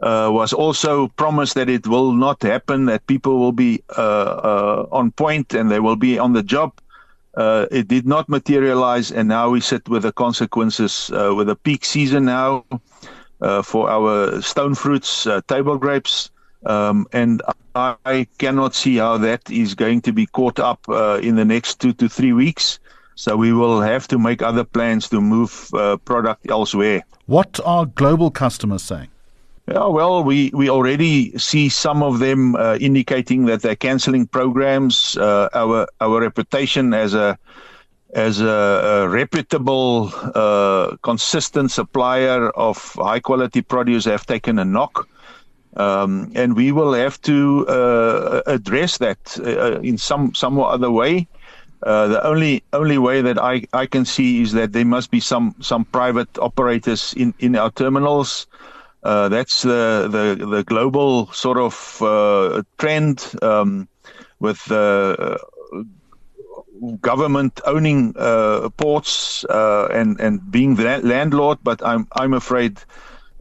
uh, 0.00 0.28
was 0.30 0.52
also 0.52 1.08
promised 1.16 1.54
that 1.54 1.68
it 1.70 1.86
will 1.86 2.12
not 2.12 2.42
happen, 2.42 2.86
that 2.86 3.06
people 3.06 3.38
will 3.38 3.52
be 3.52 3.82
uh, 3.96 4.00
uh, 4.00 4.86
on 4.92 5.10
point 5.12 5.54
and 5.54 5.70
they 5.70 5.80
will 5.80 5.96
be 5.96 6.18
on 6.18 6.32
the 6.34 6.42
job. 6.42 6.72
Uh, 7.34 7.66
it 7.70 7.88
did 7.88 8.06
not 8.06 8.28
materialize, 8.28 9.10
and 9.10 9.26
now 9.28 9.48
we 9.48 9.60
sit 9.60 9.88
with 9.88 10.02
the 10.02 10.12
consequences 10.12 11.10
uh, 11.14 11.32
with 11.34 11.48
a 11.48 11.56
peak 11.56 11.82
season 11.84 12.26
now 12.26 12.64
for 13.64 13.88
our 13.90 14.40
stone 14.42 14.74
fruits, 14.74 15.26
table 15.48 15.78
grapes. 15.78 16.30
Um, 16.66 17.06
and 17.12 17.42
I 17.74 18.28
cannot 18.38 18.74
see 18.74 18.98
how 18.98 19.16
that 19.18 19.50
is 19.50 19.74
going 19.74 20.02
to 20.02 20.12
be 20.12 20.26
caught 20.26 20.60
up 20.60 20.80
in 21.22 21.36
the 21.36 21.44
next 21.44 21.80
two 21.80 21.94
to 21.94 22.08
three 22.08 22.34
weeks. 22.34 22.78
So 23.14 23.36
we 23.36 23.52
will 23.52 23.80
have 23.80 24.08
to 24.08 24.18
make 24.18 24.42
other 24.42 24.64
plans 24.64 25.08
to 25.10 25.20
move 25.20 25.70
product 26.04 26.50
elsewhere. 26.50 27.02
What 27.26 27.60
are 27.64 27.86
global 27.86 28.30
customers 28.30 28.82
saying? 28.82 29.08
Yeah, 29.68 29.86
well, 29.86 30.24
we, 30.24 30.50
we 30.52 30.68
already 30.68 31.38
see 31.38 31.68
some 31.68 32.02
of 32.02 32.18
them 32.18 32.56
uh, 32.56 32.78
indicating 32.80 33.46
that 33.46 33.62
they're 33.62 33.76
canceling 33.76 34.26
programs. 34.26 35.16
Uh, 35.16 35.48
our 35.54 35.86
our 36.00 36.20
reputation 36.20 36.92
as 36.92 37.14
a 37.14 37.38
as 38.12 38.40
a, 38.40 38.46
a 38.46 39.08
reputable, 39.08 40.12
uh, 40.34 40.96
consistent 41.02 41.70
supplier 41.70 42.50
of 42.50 42.92
high 42.94 43.20
quality 43.20 43.62
produce 43.62 44.04
have 44.04 44.26
taken 44.26 44.58
a 44.58 44.64
knock. 44.64 45.08
Um, 45.76 46.30
and 46.34 46.54
we 46.54 46.72
will 46.72 46.92
have 46.92 47.18
to 47.22 47.66
uh, 47.66 48.42
address 48.46 48.98
that 48.98 49.38
uh, 49.38 49.80
in 49.80 49.96
some 49.96 50.34
some 50.34 50.58
other 50.58 50.90
way. 50.90 51.28
Uh, 51.82 52.06
the 52.08 52.24
only 52.24 52.62
only 52.72 52.98
way 52.98 53.22
that 53.22 53.38
I, 53.38 53.64
I 53.72 53.86
can 53.86 54.04
see 54.04 54.42
is 54.42 54.52
that 54.52 54.72
there 54.72 54.84
must 54.84 55.10
be 55.10 55.20
some 55.20 55.54
some 55.60 55.84
private 55.84 56.38
operators 56.38 57.12
in, 57.14 57.34
in 57.40 57.56
our 57.56 57.70
terminals 57.70 58.46
uh, 59.02 59.28
that's 59.28 59.62
the, 59.62 60.08
the 60.10 60.46
the 60.46 60.64
global 60.64 61.26
sort 61.32 61.58
of 61.58 62.00
uh, 62.02 62.62
trend 62.78 63.34
um, 63.42 63.88
with 64.38 64.70
uh, 64.70 65.38
government 67.00 67.60
owning 67.66 68.14
uh, 68.16 68.68
ports 68.76 69.44
and 69.50 70.20
and 70.20 70.50
being 70.50 70.76
the 70.76 71.00
landlord. 71.02 71.58
But 71.62 71.84
I'm 71.84 72.06
I'm 72.12 72.32
afraid. 72.32 72.78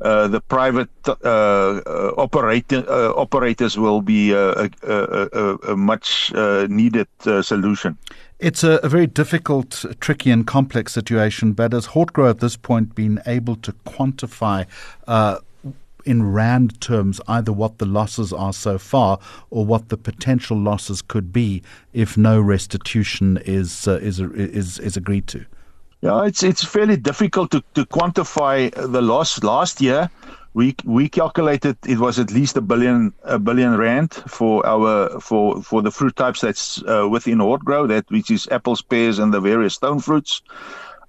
Uh, 0.01 0.27
the 0.27 0.41
private 0.41 0.89
uh, 1.07 1.11
uh, 1.23 2.13
operator, 2.17 2.83
operators 3.15 3.77
will 3.77 4.01
be 4.01 4.31
a, 4.31 4.63
a, 4.63 4.69
a, 4.83 5.55
a 5.69 5.77
much 5.77 6.33
needed 6.69 7.07
solution. 7.41 7.97
It's 8.39 8.63
a, 8.63 8.79
a, 8.81 8.89
very 8.89 9.05
difficult, 9.05 9.85
tricky, 9.99 10.31
and 10.31 10.47
complex 10.47 10.93
situation. 10.93 11.53
But 11.53 11.73
has 11.73 11.87
Hortgro 11.87 12.27
at 12.27 12.39
this 12.39 12.57
point 12.57 12.95
been 12.95 13.21
able 13.27 13.55
to 13.57 13.73
quantify 13.85 14.65
uh, 15.07 15.37
in 16.03 16.31
rand 16.31 16.81
terms 16.81 17.21
either 17.27 17.53
what 17.53 17.77
the 17.77 17.85
losses 17.85 18.33
are 18.33 18.53
so 18.53 18.79
far 18.79 19.19
or 19.51 19.65
what 19.65 19.89
the 19.89 19.97
potential 19.97 20.57
losses 20.57 21.03
could 21.03 21.31
be 21.31 21.61
if 21.93 22.17
no 22.17 22.41
restitution 22.41 23.37
is 23.45 23.87
uh, 23.87 23.99
is 24.01 24.19
is 24.19 24.79
is 24.79 24.97
agreed 24.97 25.27
to? 25.27 25.45
Yeah, 26.01 26.25
it's 26.25 26.41
it's 26.41 26.63
fairly 26.63 26.97
difficult 26.97 27.51
to, 27.51 27.63
to 27.75 27.85
quantify 27.85 28.71
the 28.73 29.01
loss 29.03 29.43
last 29.43 29.81
year. 29.81 30.09
We 30.55 30.75
we 30.83 31.07
calculated 31.07 31.77
it 31.87 31.99
was 31.99 32.17
at 32.17 32.31
least 32.31 32.57
a 32.57 32.61
billion 32.61 33.13
a 33.23 33.37
billion 33.37 33.77
rand 33.77 34.11
for 34.27 34.65
our 34.65 35.19
for 35.19 35.61
for 35.61 35.83
the 35.83 35.91
fruit 35.91 36.15
types 36.15 36.41
that's 36.41 36.81
uh, 36.83 37.07
within 37.07 37.37
Hortgro 37.37 37.87
that 37.87 38.09
which 38.09 38.31
is 38.31 38.47
apples, 38.49 38.81
pears, 38.81 39.19
and 39.19 39.31
the 39.31 39.39
various 39.39 39.75
stone 39.75 39.99
fruits. 39.99 40.41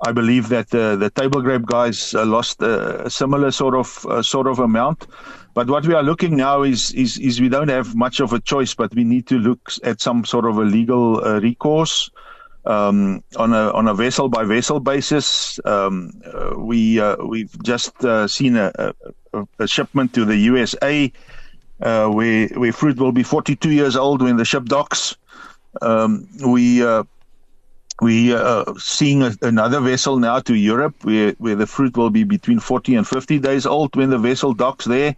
I 0.05 0.12
believe 0.12 0.50
that 0.50 0.74
uh, 0.74 0.96
the 0.96 1.09
table 1.09 1.40
grape 1.40 1.64
guys 1.64 2.12
uh, 2.12 2.26
lost 2.26 2.61
a, 2.61 3.07
a, 3.07 3.11
similar 3.11 3.50
sort 3.52 3.76
of 3.76 4.05
uh, 4.07 4.20
sort 4.20 4.48
of 4.48 4.59
amount. 4.59 5.07
But 5.55 5.70
what 5.70 5.87
we 5.87 5.94
are 5.94 6.02
looking 6.02 6.37
now 6.37 6.62
is, 6.64 6.90
is 6.92 7.18
is 7.18 7.40
we 7.40 7.48
don't 7.48 7.68
have 7.68 7.94
much 7.94 8.20
of 8.20 8.33
a 8.33 8.40
choice, 8.40 8.74
but 8.74 8.94
we 8.94 9.05
need 9.05 9.26
to 9.28 9.38
look 9.38 9.72
at 9.85 10.02
some 10.02 10.26
sort 10.26 10.44
of 10.44 10.59
a 10.59 10.64
legal 10.64 11.24
uh, 11.24 11.40
recourse 11.40 12.11
um, 12.64 13.22
on 13.37 13.53
a 13.53 13.70
on 13.72 13.88
a 13.88 13.94
vessel 13.94 14.29
by 14.29 14.44
vessel 14.44 14.81
basis. 14.81 15.61
Um, 15.64 16.12
uh, 16.25 16.55
we 16.57 17.01
uh, 17.01 17.16
we've 17.25 17.57
just 17.62 17.92
seen 18.29 18.57
a, 18.57 18.72
a, 19.33 19.46
a, 19.59 19.66
shipment 19.66 20.14
to 20.14 20.25
the 20.25 20.37
USA 20.37 21.12
where 21.79 22.48
where 22.48 22.72
fruit 22.72 22.98
will 22.98 23.12
be 23.12 23.22
42 23.22 23.70
years 23.70 23.96
old 23.96 24.22
when 24.22 24.37
the 24.37 24.44
ship 24.44 24.66
docks. 24.66 25.16
Um, 25.81 26.29
we 26.44 26.83
we 28.03 28.33
are 28.33 28.64
uh, 28.68 28.75
seeing 28.79 29.22
a, 29.22 29.33
another 29.42 29.81
vessel 29.81 30.18
now 30.18 30.40
to 30.40 30.55
Europe 30.55 31.05
where, 31.05 31.33
where 31.38 31.55
the 31.55 31.66
fruit 31.66 31.96
will 31.96 32.11
be 32.11 32.25
between 32.25 32.59
40 32.59 32.96
and 32.96 33.07
50 33.07 33.38
days 33.38 33.64
old 33.64 33.94
when 33.94 34.11
the 34.11 34.18
vessel 34.18 34.53
docks 34.53 34.85
there. 34.85 35.14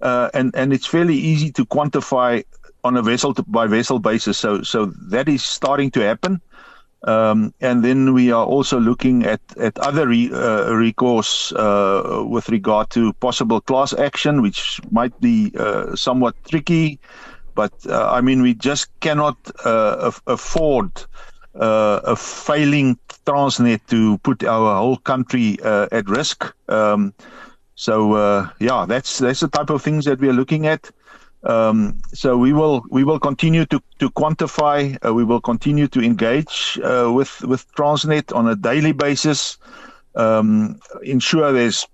Uh, 0.00 0.30
and, 0.34 0.54
and 0.56 0.72
it's 0.72 0.86
fairly 0.86 1.14
easy 1.14 1.52
to 1.52 1.64
quantify 1.64 2.44
on 2.82 2.96
a 2.96 3.02
vessel 3.02 3.32
to, 3.34 3.42
by 3.44 3.66
vessel 3.66 4.00
basis. 4.00 4.36
So, 4.36 4.62
so 4.62 4.86
that 4.86 5.28
is 5.28 5.44
starting 5.44 5.90
to 5.92 6.00
happen. 6.00 6.40
Um, 7.06 7.52
and 7.60 7.84
then 7.84 8.14
we 8.14 8.32
are 8.32 8.46
also 8.46 8.80
looking 8.80 9.24
at, 9.24 9.40
at 9.58 9.78
other 9.78 10.08
re, 10.08 10.32
uh, 10.32 10.72
recourse 10.72 11.52
uh, 11.52 12.24
with 12.26 12.48
regard 12.48 12.90
to 12.90 13.12
possible 13.14 13.60
class 13.60 13.92
action, 13.92 14.40
which 14.40 14.80
might 14.90 15.18
be 15.20 15.52
uh, 15.58 15.94
somewhat 15.94 16.34
tricky. 16.48 16.98
But 17.54 17.72
uh, 17.86 18.10
I 18.10 18.20
mean, 18.20 18.42
we 18.42 18.54
just 18.54 18.88
cannot 19.00 19.36
afford 19.64 20.90
uh, 21.54 22.00
a 22.04 22.16
failing 22.16 22.98
Transnet 23.26 23.80
to 23.88 24.18
put 24.18 24.44
our 24.44 24.76
whole 24.76 24.98
country 24.98 25.58
uh, 25.62 25.88
at 25.92 26.08
risk. 26.08 26.52
Um, 26.68 27.14
so 27.74 28.14
uh, 28.14 28.48
yeah, 28.60 28.84
that's 28.86 29.18
that's 29.18 29.40
the 29.40 29.48
type 29.48 29.70
of 29.70 29.82
things 29.82 30.04
that 30.04 30.20
we 30.20 30.28
are 30.28 30.34
looking 30.34 30.66
at. 30.66 30.90
Um, 31.44 32.00
so 32.12 32.38
we 32.38 32.52
will 32.52 32.84
we 32.90 33.04
will 33.04 33.18
continue 33.18 33.66
to 33.66 33.80
to 33.98 34.10
quantify. 34.10 34.96
Uh, 35.04 35.12
we 35.12 35.24
will 35.24 35.40
continue 35.40 35.88
to 35.88 36.00
engage 36.00 36.78
uh, 36.82 37.10
with 37.12 37.42
with 37.42 37.70
Transnet 37.74 38.34
on 38.34 38.48
a 38.48 38.56
daily 38.56 38.92
basis. 38.92 39.58
Um, 40.14 40.80
ensure 41.02 41.52
there's 41.52 41.86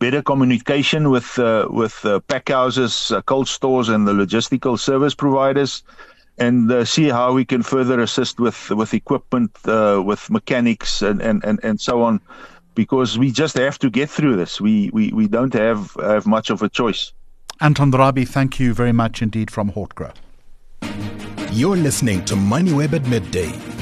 better 0.00 0.22
communication 0.22 1.08
with 1.08 1.38
uh, 1.38 1.68
with 1.70 2.04
pack 2.28 2.48
houses, 2.50 3.12
cold 3.26 3.48
stores, 3.48 3.88
and 3.88 4.06
the 4.06 4.12
logistical 4.12 4.78
service 4.78 5.14
providers 5.14 5.82
and 6.38 6.70
uh, 6.70 6.84
see 6.84 7.08
how 7.08 7.32
we 7.32 7.44
can 7.44 7.62
further 7.62 8.00
assist 8.00 8.38
with 8.38 8.70
with 8.70 8.94
equipment, 8.94 9.50
uh, 9.64 10.00
with 10.04 10.30
mechanics, 10.30 11.02
and, 11.02 11.20
and, 11.20 11.44
and, 11.44 11.58
and 11.62 11.80
so 11.80 12.02
on, 12.02 12.20
because 12.74 13.18
we 13.18 13.30
just 13.30 13.56
have 13.56 13.78
to 13.80 13.90
get 13.90 14.08
through 14.08 14.36
this. 14.36 14.60
We 14.60 14.90
we, 14.92 15.10
we 15.12 15.26
don't 15.26 15.52
have 15.54 15.94
have 16.00 16.26
much 16.26 16.50
of 16.50 16.62
a 16.62 16.68
choice. 16.68 17.12
Anton 17.60 17.90
Rabie, 17.90 18.24
thank 18.24 18.60
you 18.60 18.72
very 18.72 18.92
much 18.92 19.20
indeed 19.20 19.50
from 19.50 19.72
Hortgro. 19.72 20.14
You're 21.50 21.76
listening 21.76 22.24
to 22.26 22.34
MoneyWeb 22.36 22.92
at 22.92 23.06
midday. 23.08 23.77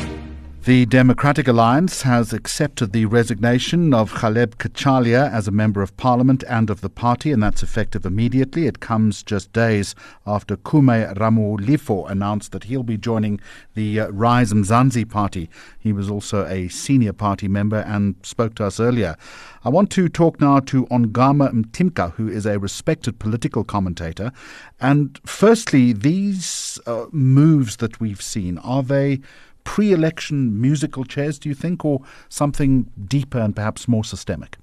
The 0.67 0.85
Democratic 0.85 1.47
Alliance 1.47 2.03
has 2.03 2.33
accepted 2.33 2.91
the 2.91 3.05
resignation 3.05 3.95
of 3.95 4.15
Ghaleb 4.15 4.57
Cachalia 4.57 5.31
as 5.31 5.47
a 5.47 5.53
Member 5.53 5.81
of 5.81 5.97
Parliament 5.97 6.43
and 6.49 6.71
of 6.71 6.81
the 6.81 6.91
party, 6.91 7.31
and 7.31 7.41
that's 7.41 7.63
effective 7.63 8.05
immediately. 8.05 8.67
It 8.67 8.81
comes 8.81 9.23
just 9.23 9.53
days 9.53 9.95
after 10.27 10.57
Khume 10.57 11.15
Ramulifho 11.15 12.11
announced 12.11 12.51
that 12.51 12.65
he'll 12.65 12.83
be 12.83 12.99
joining 12.99 13.41
the 13.75 14.01
uh, 14.01 14.09
Rise 14.09 14.53
Mzansi 14.53 15.09
party. 15.09 15.49
He 15.79 15.93
was 15.93 16.11
also 16.11 16.45
a 16.47 16.67
senior 16.67 17.13
party 17.13 17.47
member 17.47 17.85
and 17.87 18.17
spoke 18.25 18.57
to 18.57 18.65
us 18.65 18.81
earlier. 18.81 19.15
I 19.63 19.69
want 19.69 19.93
to 19.93 20.09
talk 20.09 20.41
now 20.41 20.59
to 20.59 20.87
Ongama 20.87 21.53
Mtimka, 21.53 22.15
who 22.15 22.27
is 22.27 22.45
a 22.45 22.59
respected 22.59 23.21
political 23.21 23.63
commentator. 23.63 24.33
And 24.81 25.21
firstly, 25.25 25.93
these 25.93 26.81
uh, 26.89 27.07
moves 27.13 27.77
that 27.77 28.01
we've 28.01 28.21
seen, 28.21 28.59
are 28.59 28.83
they 28.83 29.21
pre 29.67 29.93
election 29.93 30.59
musical 30.59 31.05
chairs, 31.05 31.39
do 31.39 31.51
you 31.51 31.55
think, 31.55 31.85
or 31.85 32.01
something 32.31 32.91
deeper 33.07 33.39
and 33.39 33.55
perhaps 33.55 33.87
more 33.87 34.05
systemic? 34.05 34.57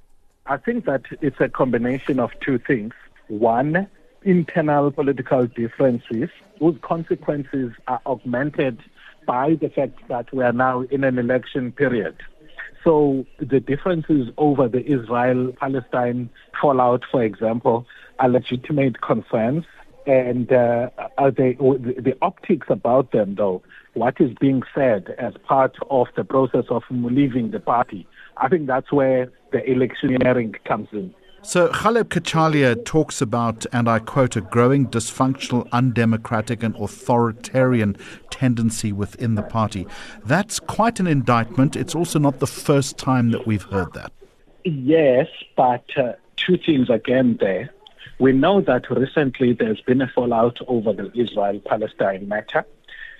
I 0.47 0.57
think 0.57 0.85
that 0.85 1.03
it's 1.21 1.39
a 1.39 1.49
combination 1.49 2.19
of 2.19 2.31
two 2.39 2.57
things. 2.57 2.93
One, 3.27 3.87
internal 4.23 4.91
political 4.91 5.45
differences 5.45 6.29
whose 6.59 6.77
consequences 6.81 7.73
are 7.87 8.01
augmented 8.05 8.79
by 9.27 9.55
the 9.55 9.69
fact 9.69 9.99
that 10.07 10.33
we 10.33 10.43
are 10.43 10.53
now 10.53 10.81
in 10.83 11.03
an 11.03 11.19
election 11.19 11.71
period. 11.73 12.15
So 12.83 13.25
the 13.39 13.59
differences 13.59 14.29
over 14.37 14.67
the 14.67 14.85
Israel 14.85 15.53
Palestine 15.59 16.29
fallout, 16.59 17.03
for 17.11 17.23
example, 17.23 17.85
are 18.19 18.29
legitimate 18.29 19.01
concerns. 19.01 19.65
And 20.05 20.51
uh, 20.51 20.89
they, 21.37 21.53
the 21.53 22.15
optics 22.21 22.67
about 22.69 23.11
them, 23.11 23.35
though, 23.35 23.61
what 23.93 24.19
is 24.19 24.31
being 24.39 24.63
said 24.75 25.15
as 25.17 25.33
part 25.47 25.75
of 25.89 26.07
the 26.15 26.23
process 26.23 26.65
of 26.69 26.83
leaving 26.89 27.51
the 27.51 27.59
party, 27.59 28.07
I 28.37 28.49
think 28.49 28.67
that's 28.67 28.91
where 28.91 29.31
the 29.51 29.63
electioneering 29.63 30.55
comes 30.65 30.89
in. 30.91 31.13
So 31.45 31.67
Ghaleb 31.67 32.05
Cachalia 32.05 32.83
talks 32.85 33.21
about, 33.21 33.65
and 33.73 33.89
I 33.89 33.99
quote, 33.99 34.37
a 34.37 34.41
growing 34.41 34.87
dysfunctional, 34.87 35.69
undemocratic, 35.71 36.63
and 36.63 36.73
authoritarian 36.77 37.97
tendency 38.29 38.93
within 38.93 39.35
the 39.35 39.43
party. 39.43 39.85
That's 40.25 40.59
quite 40.61 41.01
an 41.01 41.07
indictment. 41.07 41.75
It's 41.75 41.95
also 41.95 42.17
not 42.17 42.39
the 42.39 42.47
first 42.47 42.97
time 42.97 43.31
that 43.31 43.45
we've 43.45 43.63
heard 43.63 43.91
that. 43.91 44.13
Yes, 44.63 45.27
but 45.57 45.85
uh, 45.97 46.13
two 46.37 46.57
things 46.57 46.89
again 46.89 47.37
there. 47.41 47.73
We 48.19 48.31
know 48.31 48.61
that 48.61 48.89
recently 48.89 49.53
there's 49.53 49.81
been 49.81 50.01
a 50.01 50.07
fallout 50.07 50.59
over 50.67 50.93
the 50.93 51.11
Israel 51.15 51.59
Palestine 51.65 52.27
matter. 52.27 52.65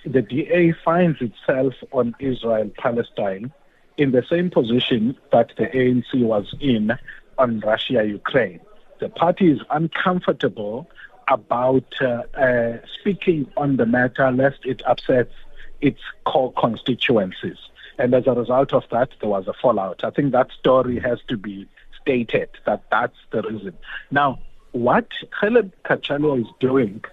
The 0.06 0.22
DA 0.22 0.72
finds 0.84 1.20
itself 1.20 1.74
on 1.92 2.14
Israel 2.20 2.70
Palestine 2.78 3.52
in 3.96 4.12
the 4.12 4.24
same 4.28 4.50
position 4.50 5.16
that 5.32 5.52
the 5.56 5.66
ANC 5.66 6.22
was 6.22 6.54
in 6.60 6.92
on 7.38 7.60
Russia 7.60 8.04
Ukraine. 8.04 8.60
The 9.00 9.08
party 9.08 9.50
is 9.50 9.60
uncomfortable 9.70 10.88
about 11.28 11.84
uh, 12.00 12.22
uh, 12.34 12.78
speaking 13.00 13.50
on 13.56 13.76
the 13.76 13.86
matter 13.86 14.30
lest 14.30 14.64
it 14.64 14.82
upsets 14.86 15.32
its 15.80 16.00
core 16.24 16.52
constituencies. 16.52 17.58
And 17.98 18.14
as 18.14 18.26
a 18.26 18.32
result 18.32 18.72
of 18.72 18.84
that, 18.90 19.10
there 19.20 19.30
was 19.30 19.46
a 19.48 19.54
fallout. 19.54 20.04
I 20.04 20.10
think 20.10 20.32
that 20.32 20.50
story 20.58 20.98
has 21.00 21.18
to 21.28 21.36
be 21.36 21.68
stated 22.00 22.50
that 22.66 22.84
that's 22.90 23.16
the 23.30 23.42
reason. 23.42 23.76
Now, 24.10 24.38
what 24.74 25.06
Ghaleb 25.40 25.70
Cachalia 25.84 26.40
is 26.40 26.48
doing 26.58 27.04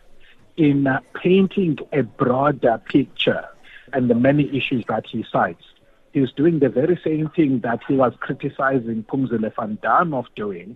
in 0.58 0.88
uh, 0.88 1.00
painting 1.13 1.78
a 1.93 2.02
broader 2.02 2.82
picture 2.84 3.47
and 3.93 4.10
the 4.10 4.15
many 4.15 4.45
issues 4.58 4.84
that 4.88 5.06
he 5.06 5.24
cites 5.32 5.63
is 6.15 6.32
doing 6.32 6.58
the 6.58 6.69
very 6.69 7.00
same 7.04 7.30
thing 7.30 7.60
that 7.60 7.80
he 7.88 7.93
was 7.93 8.13
criticizing 8.19 9.04
Phumzile 9.04 9.54
Van 9.56 9.78
Damme 9.80 10.15
of 10.15 10.26
doing, 10.36 10.76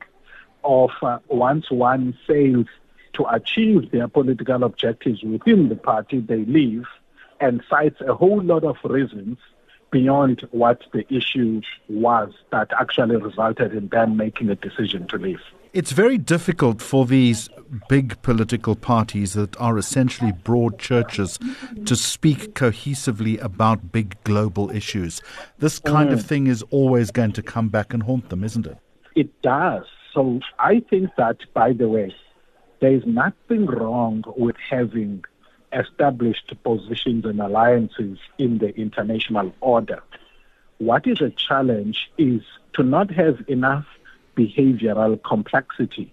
of 0.63 0.91
uh, 1.01 1.17
once 1.27 1.71
one 1.71 2.15
fails 2.27 2.67
to 3.13 3.25
achieve 3.31 3.89
their 3.89 4.07
political 4.07 4.63
objectives 4.63 5.23
within 5.23 5.69
the 5.69 5.75
party, 5.75 6.19
they 6.19 6.45
leave 6.45 6.85
and 7.39 7.63
cites 7.67 7.99
a 8.01 8.13
whole 8.13 8.43
lot 8.43 8.63
of 8.63 8.77
reasons 8.83 9.39
beyond 9.89 10.47
what 10.51 10.83
the 10.93 11.11
issue 11.11 11.61
was 11.89 12.31
that 12.51 12.69
actually 12.79 13.15
resulted 13.15 13.73
in 13.73 13.87
them 13.87 14.15
making 14.17 14.51
a 14.51 14.55
decision 14.55 15.07
to 15.07 15.17
leave. 15.17 15.41
It's 15.75 15.91
very 15.91 16.17
difficult 16.17 16.81
for 16.81 17.05
these 17.05 17.49
big 17.89 18.21
political 18.21 18.77
parties 18.77 19.33
that 19.33 19.59
are 19.59 19.77
essentially 19.77 20.31
broad 20.31 20.79
churches 20.79 21.37
to 21.83 21.97
speak 21.97 22.53
cohesively 22.53 23.43
about 23.43 23.91
big 23.91 24.15
global 24.23 24.71
issues. 24.71 25.21
This 25.59 25.77
kind 25.79 26.11
mm. 26.11 26.13
of 26.13 26.25
thing 26.25 26.47
is 26.47 26.61
always 26.69 27.11
going 27.11 27.33
to 27.33 27.43
come 27.43 27.67
back 27.67 27.93
and 27.93 28.03
haunt 28.03 28.29
them, 28.29 28.45
isn't 28.45 28.65
it? 28.65 28.77
It 29.17 29.41
does. 29.41 29.83
So 30.13 30.39
I 30.59 30.79
think 30.89 31.09
that, 31.17 31.39
by 31.53 31.73
the 31.73 31.89
way, 31.89 32.15
there 32.79 32.93
is 32.93 33.03
nothing 33.05 33.65
wrong 33.65 34.23
with 34.37 34.55
having 34.69 35.25
established 35.73 36.53
positions 36.63 37.25
and 37.25 37.41
alliances 37.41 38.17
in 38.37 38.59
the 38.59 38.73
international 38.77 39.53
order. 39.59 40.01
What 40.77 41.05
is 41.05 41.19
a 41.19 41.31
challenge 41.31 42.09
is 42.17 42.43
to 42.75 42.83
not 42.83 43.11
have 43.11 43.43
enough 43.49 43.85
behavioral 44.35 45.21
complexity 45.23 46.11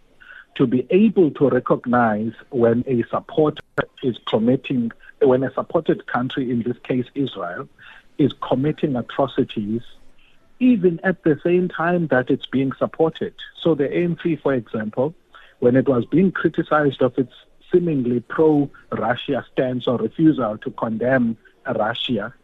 to 0.55 0.67
be 0.67 0.87
able 0.91 1.31
to 1.33 1.49
recognize 1.49 2.33
when 2.51 2.85
a 2.87 3.03
supporter 3.09 3.63
is 4.03 4.19
committing, 4.27 4.93
when 5.21 5.43
a 5.43 5.53
supported 5.53 6.07
country, 6.07 6.51
in 6.51 6.63
this 6.63 6.77
case 6.85 7.07
Israel, 7.15 7.69
is 8.19 8.33
committing 8.47 8.97
atrocities, 8.97 9.83
even 10.61 11.01
at 11.03 11.23
the 11.25 11.41
same 11.43 11.69
time 11.69 12.07
that 12.09 12.31
it's 12.31 12.47
being 12.47 12.73
supported. 12.73 13.35
So 13.63 13.75
the 13.75 13.89
ANC, 13.89 14.43
for 14.43 14.53
example, 14.53 15.15
when 15.61 15.77
it 15.77 15.89
was 15.89 16.05
being 16.05 16.33
criticized 16.33 17.03
of 17.03 17.17
its 17.17 17.33
seemingly 17.73 18.21
pro-Russia 18.21 19.47
stance 19.53 19.87
or 19.87 19.97
refusal 19.97 20.59
to 20.59 20.71
condemn 20.73 21.39
Russia, 21.67 22.35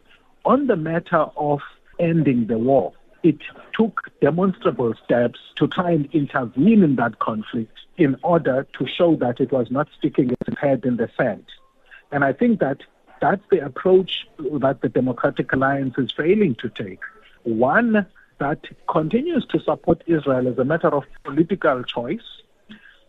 on 0.45 0.67
the 0.67 0.75
matter 0.75 1.25
of 1.37 1.61
ending 1.99 2.47
the 2.47 2.57
war, 2.57 2.93
it 3.23 3.37
took 3.73 4.09
demonstrable 4.21 4.93
steps 5.03 5.39
to 5.55 5.67
try 5.67 5.91
and 5.91 6.09
intervene 6.13 6.83
in 6.83 6.95
that 6.95 7.19
conflict 7.19 7.77
in 7.97 8.15
order 8.23 8.65
to 8.77 8.87
show 8.87 9.15
that 9.17 9.39
it 9.39 9.51
was 9.51 9.69
not 9.69 9.87
sticking 9.97 10.31
its 10.31 10.59
head 10.59 10.85
in 10.85 10.97
the 10.97 11.09
sand. 11.17 11.45
And 12.11 12.23
I 12.23 12.33
think 12.33 12.59
that 12.59 12.81
that's 13.21 13.43
the 13.51 13.63
approach 13.65 14.27
that 14.37 14.81
the 14.81 14.89
Democratic 14.89 15.51
Alliance 15.51 15.95
is 15.97 16.11
failing 16.11 16.55
to 16.55 16.69
take. 16.69 17.01
One 17.43 18.07
that 18.39 18.65
continues 18.87 19.45
to 19.47 19.59
support 19.59 20.01
Israel 20.07 20.47
as 20.47 20.57
a 20.57 20.63
matter 20.63 20.87
of 20.87 21.03
political 21.23 21.83
choice, 21.83 22.41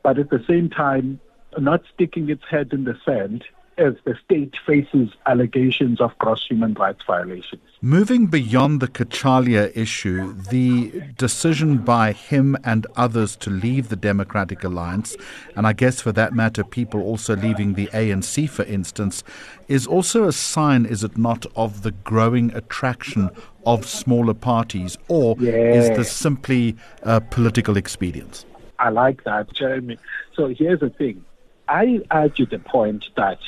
but 0.02 0.18
at 0.18 0.30
the 0.30 0.42
same 0.48 0.68
time, 0.68 1.20
not 1.58 1.82
sticking 1.94 2.28
its 2.30 2.44
head 2.50 2.72
in 2.72 2.84
the 2.84 2.98
sand 3.04 3.44
as 3.80 3.94
the 4.04 4.14
state 4.24 4.54
faces 4.66 5.08
allegations 5.26 6.00
of 6.00 6.16
gross 6.18 6.46
human 6.46 6.74
rights 6.74 7.02
violations. 7.06 7.62
Moving 7.80 8.26
beyond 8.26 8.80
the 8.80 8.88
Cachalia 8.88 9.74
issue, 9.74 10.34
the 10.50 11.02
decision 11.16 11.78
by 11.78 12.12
him 12.12 12.56
and 12.62 12.86
others 12.96 13.36
to 13.36 13.50
leave 13.50 13.88
the 13.88 13.96
Democratic 13.96 14.62
Alliance, 14.62 15.16
and 15.56 15.66
I 15.66 15.72
guess 15.72 16.00
for 16.00 16.12
that 16.12 16.34
matter, 16.34 16.62
people 16.62 17.00
also 17.00 17.34
leaving 17.34 17.74
the 17.74 17.86
ANC, 17.88 18.48
for 18.50 18.64
instance, 18.64 19.24
is 19.68 19.86
also 19.86 20.28
a 20.28 20.32
sign, 20.32 20.84
is 20.84 21.02
it 21.02 21.16
not, 21.16 21.46
of 21.56 21.82
the 21.82 21.92
growing 21.92 22.54
attraction 22.54 23.30
of 23.64 23.86
smaller 23.86 24.34
parties, 24.34 24.98
or 25.08 25.36
yeah. 25.38 25.52
is 25.52 25.88
this 25.96 26.12
simply 26.12 26.76
a 27.02 27.20
political 27.20 27.78
expedience? 27.78 28.44
I 28.78 28.90
like 28.90 29.24
that, 29.24 29.52
Jeremy. 29.52 29.98
So 30.34 30.48
here's 30.48 30.80
the 30.80 30.90
thing. 30.90 31.24
I 31.68 32.00
argue 32.10 32.46
the 32.46 32.58
point 32.58 33.04
that 33.16 33.38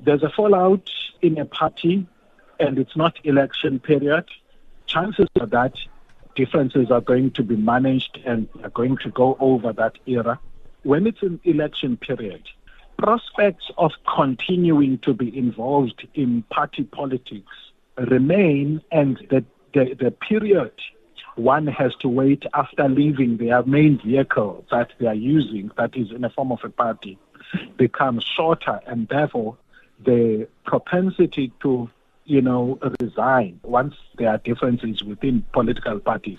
there's 0.00 0.22
a 0.22 0.30
fallout 0.30 0.90
in 1.20 1.38
a 1.38 1.44
party 1.44 2.06
and 2.60 2.78
it's 2.78 2.96
not 2.96 3.18
election 3.24 3.78
period, 3.78 4.24
chances 4.86 5.26
are 5.40 5.46
that 5.46 5.74
differences 6.34 6.90
are 6.90 7.00
going 7.00 7.30
to 7.32 7.42
be 7.42 7.56
managed 7.56 8.18
and 8.24 8.48
are 8.62 8.70
going 8.70 8.96
to 8.98 9.10
go 9.10 9.36
over 9.40 9.72
that 9.72 9.94
era. 10.06 10.38
When 10.82 11.06
it's 11.06 11.22
an 11.22 11.40
election 11.44 11.96
period, 11.96 12.42
prospects 12.96 13.70
of 13.76 13.92
continuing 14.12 14.98
to 14.98 15.14
be 15.14 15.36
involved 15.36 16.06
in 16.14 16.42
party 16.50 16.84
politics 16.84 17.52
remain 17.96 18.80
and 18.90 19.16
the, 19.30 19.44
the, 19.74 19.94
the 19.94 20.10
period 20.10 20.72
one 21.36 21.68
has 21.68 21.94
to 22.00 22.08
wait 22.08 22.44
after 22.54 22.88
leaving 22.88 23.36
their 23.36 23.62
main 23.62 24.00
vehicle 24.04 24.64
that 24.72 24.90
they 24.98 25.06
are 25.06 25.14
using, 25.14 25.70
that 25.76 25.96
is 25.96 26.10
in 26.10 26.22
the 26.22 26.30
form 26.30 26.50
of 26.50 26.58
a 26.64 26.68
party, 26.68 27.16
becomes 27.76 28.24
shorter 28.24 28.80
and 28.86 29.06
therefore 29.08 29.56
the 30.04 30.48
propensity 30.64 31.52
to, 31.60 31.90
you 32.24 32.40
know, 32.40 32.78
resign 33.00 33.60
once 33.62 33.94
there 34.16 34.30
are 34.30 34.38
differences 34.38 35.02
within 35.02 35.44
political 35.52 35.98
parties 35.98 36.38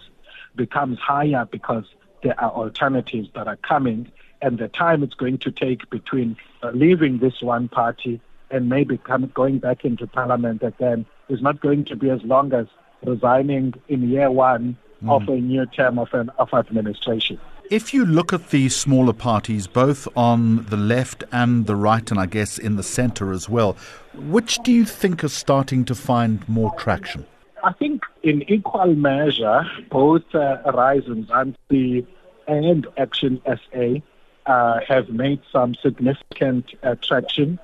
becomes 0.55 0.99
higher 0.99 1.47
because 1.49 1.85
there 2.23 2.39
are 2.39 2.51
alternatives 2.51 3.29
that 3.33 3.47
are 3.47 3.55
coming 3.57 4.11
and 4.41 4.57
the 4.57 4.67
time 4.67 5.03
it's 5.03 5.13
going 5.13 5.37
to 5.37 5.51
take 5.51 5.89
between 5.89 6.37
uh, 6.63 6.71
leaving 6.71 7.19
this 7.19 7.41
one 7.41 7.67
party 7.67 8.21
and 8.51 8.69
maybe 8.69 8.97
come, 8.97 9.31
going 9.33 9.59
back 9.59 9.85
into 9.85 10.07
parliament 10.07 10.63
again 10.63 11.05
is 11.27 11.41
not 11.41 11.59
going 11.61 11.85
to 11.85 11.95
be 11.95 12.09
as 12.09 12.21
long 12.23 12.53
as 12.53 12.67
resigning 13.05 13.73
in 13.87 14.09
year 14.09 14.31
one 14.31 14.77
mm. 15.03 15.11
of 15.11 15.27
a 15.29 15.39
new 15.39 15.65
term 15.67 15.99
of, 15.99 16.13
an, 16.13 16.29
of 16.39 16.53
administration. 16.53 17.39
If 17.69 17.93
you 17.93 18.03
look 18.03 18.34
at 18.34 18.49
the 18.49 18.67
smaller 18.69 19.13
parties, 19.13 19.67
both 19.67 20.08
on 20.17 20.65
the 20.65 20.75
left 20.75 21.23
and 21.32 21.67
the 21.67 21.75
right, 21.75 22.10
and 22.10 22.19
I 22.19 22.25
guess 22.25 22.58
in 22.58 22.77
the 22.77 22.84
centre 22.84 23.32
as 23.32 23.47
well, 23.47 23.77
which 24.15 24.58
do 24.63 24.71
you 24.71 24.86
think 24.86 25.23
are 25.23 25.29
starting 25.29 25.86
to 25.86 25.93
find 25.93 26.49
more 26.49 26.73
traction? 26.79 27.27
I 27.63 27.73
think 27.73 28.01
in 28.23 28.41
equal 28.51 28.95
measure, 28.95 29.69
both 29.91 30.23
uh, 30.34 30.58
and 30.65 31.29
Anti 31.29 32.08
and 32.47 32.88
Action 32.97 33.39
SA 33.45 34.01
uh, 34.47 34.79
have 34.88 35.10
made 35.10 35.39
some 35.51 35.75
significant 35.75 36.73
uh, 36.82 36.95
traction. 37.03 37.60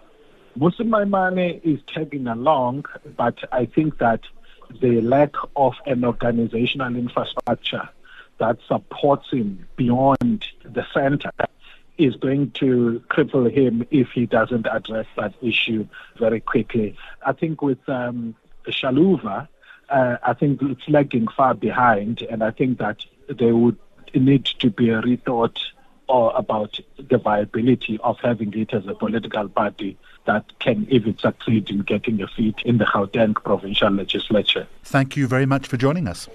Mmusi 0.55 0.87
Maimane 0.87 1.59
is 1.63 1.79
tagging 1.91 2.27
along, 2.27 2.85
but 3.17 3.39
I 3.51 3.65
think 3.65 3.97
that 3.97 4.21
the 4.81 5.01
lack 5.01 5.33
of 5.55 5.73
an 5.87 6.05
organizational 6.05 6.95
infrastructure 6.95 7.89
that 8.37 8.57
supports 8.67 9.29
him 9.31 9.67
beyond 9.75 10.45
the 10.63 10.85
center 10.93 11.31
is 11.97 12.15
going 12.17 12.51
to 12.51 13.01
cripple 13.09 13.49
him 13.49 13.85
if 13.89 14.09
he 14.09 14.25
doesn't 14.25 14.67
address 14.69 15.05
that 15.15 15.33
issue 15.41 15.87
very 16.17 16.41
quickly. 16.41 16.95
I 17.25 17.31
think 17.31 17.61
with 17.61 17.87
um, 17.87 18.35
Shaluva, 18.67 19.47
uh, 19.89 20.17
I 20.23 20.33
think 20.33 20.61
it's 20.61 20.87
lagging 20.89 21.27
far 21.27 21.53
behind, 21.53 22.21
and 22.23 22.43
I 22.43 22.51
think 22.51 22.79
that 22.79 23.05
there 23.29 23.55
would 23.55 23.77
need 24.13 24.45
to 24.45 24.69
be 24.69 24.89
a 24.89 25.01
rethought 25.01 25.57
or 26.07 26.33
about 26.35 26.79
the 26.97 27.17
viability 27.17 27.99
of 28.03 28.17
having 28.21 28.53
it 28.53 28.73
as 28.73 28.85
a 28.87 28.93
political 28.93 29.49
party 29.49 29.97
that 30.25 30.57
can 30.59 30.87
even 30.89 31.17
succeed 31.17 31.69
in 31.69 31.79
getting 31.79 32.21
a 32.21 32.27
seat 32.35 32.55
in 32.65 32.77
the 32.77 32.85
Gauteng 32.85 33.35
provincial 33.35 33.91
legislature. 33.91 34.67
Thank 34.83 35.15
you 35.15 35.27
very 35.27 35.45
much 35.45 35.67
for 35.67 35.77
joining 35.77 36.07
us. 36.07 36.27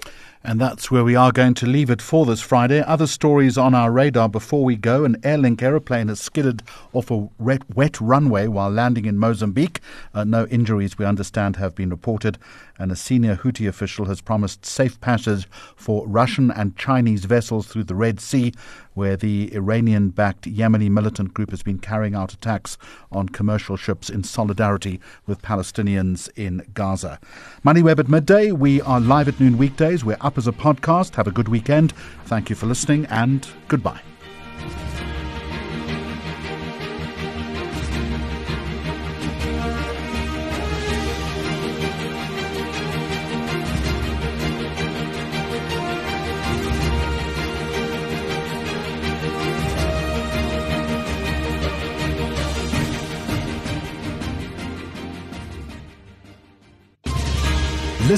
And 0.43 0.59
that's 0.59 0.89
where 0.89 1.03
we 1.03 1.15
are 1.15 1.31
going 1.31 1.53
to 1.55 1.67
leave 1.67 1.91
it 1.91 2.01
for 2.01 2.25
this 2.25 2.41
Friday. 2.41 2.81
Other 2.81 3.05
stories 3.05 3.59
on 3.59 3.75
our 3.75 3.91
radar 3.91 4.27
before 4.27 4.63
we 4.63 4.75
go. 4.75 5.05
An 5.05 5.21
Airlink 5.21 5.61
aeroplane 5.61 6.07
has 6.07 6.19
skidded 6.19 6.63
off 6.93 7.11
a 7.11 7.29
wet 7.37 8.01
runway 8.01 8.47
while 8.47 8.71
landing 8.71 9.05
in 9.05 9.19
Mozambique. 9.19 9.81
Uh, 10.15 10.23
no 10.23 10.47
injuries, 10.47 10.97
we 10.97 11.05
understand, 11.05 11.57
have 11.57 11.75
been 11.75 11.91
reported. 11.91 12.39
And 12.81 12.91
a 12.91 12.95
senior 12.95 13.35
Houthi 13.35 13.67
official 13.67 14.05
has 14.05 14.21
promised 14.21 14.65
safe 14.65 14.99
passage 15.01 15.47
for 15.75 16.07
Russian 16.07 16.49
and 16.49 16.75
Chinese 16.75 17.25
vessels 17.25 17.67
through 17.67 17.83
the 17.83 17.93
Red 17.93 18.19
Sea, 18.19 18.53
where 18.95 19.15
the 19.15 19.53
Iranian 19.53 20.09
backed 20.09 20.51
Yemeni 20.51 20.89
militant 20.89 21.31
group 21.35 21.51
has 21.51 21.61
been 21.61 21.77
carrying 21.77 22.15
out 22.15 22.33
attacks 22.33 22.79
on 23.11 23.29
commercial 23.29 23.77
ships 23.77 24.09
in 24.09 24.23
solidarity 24.23 24.99
with 25.27 25.43
Palestinians 25.43 26.27
in 26.35 26.65
Gaza. 26.73 27.19
MoneyWeb 27.63 27.99
at 27.99 28.09
midday. 28.09 28.51
We 28.51 28.81
are 28.81 28.99
live 28.99 29.27
at 29.27 29.39
noon 29.39 29.59
weekdays. 29.59 30.03
We're 30.03 30.17
up 30.19 30.39
as 30.39 30.47
a 30.47 30.51
podcast. 30.51 31.13
Have 31.15 31.27
a 31.27 31.31
good 31.31 31.49
weekend. 31.49 31.93
Thank 32.25 32.49
you 32.49 32.55
for 32.55 32.65
listening 32.65 33.05
and 33.05 33.47
goodbye. 33.67 34.01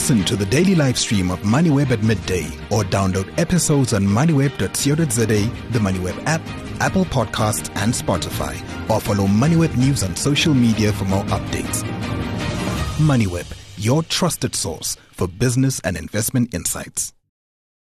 Listen 0.03 0.25
to 0.25 0.35
the 0.35 0.45
daily 0.47 0.75
live 0.75 0.97
stream 0.97 1.31
of 1.31 1.39
MoneyWeb 1.43 1.89
at 1.91 2.03
midday 2.03 2.43
or 2.69 2.83
download 2.83 3.33
episodes 3.39 3.93
on 3.93 4.03
moneyweb.co.za, 4.03 5.25
the 5.71 5.79
MoneyWeb 5.79 6.21
app, 6.25 6.41
Apple 6.81 7.05
Podcasts, 7.05 7.69
and 7.75 7.93
Spotify. 7.93 8.53
Or 8.89 8.99
follow 8.99 9.27
MoneyWeb 9.27 9.77
News 9.77 10.03
on 10.03 10.13
social 10.17 10.53
media 10.53 10.91
for 10.91 11.05
more 11.05 11.23
updates. 11.27 11.83
MoneyWeb, 12.97 13.45
your 13.77 14.03
trusted 14.03 14.55
source 14.55 14.97
for 15.13 15.29
business 15.29 15.79
and 15.85 15.95
investment 15.95 16.53
insights. 16.53 17.13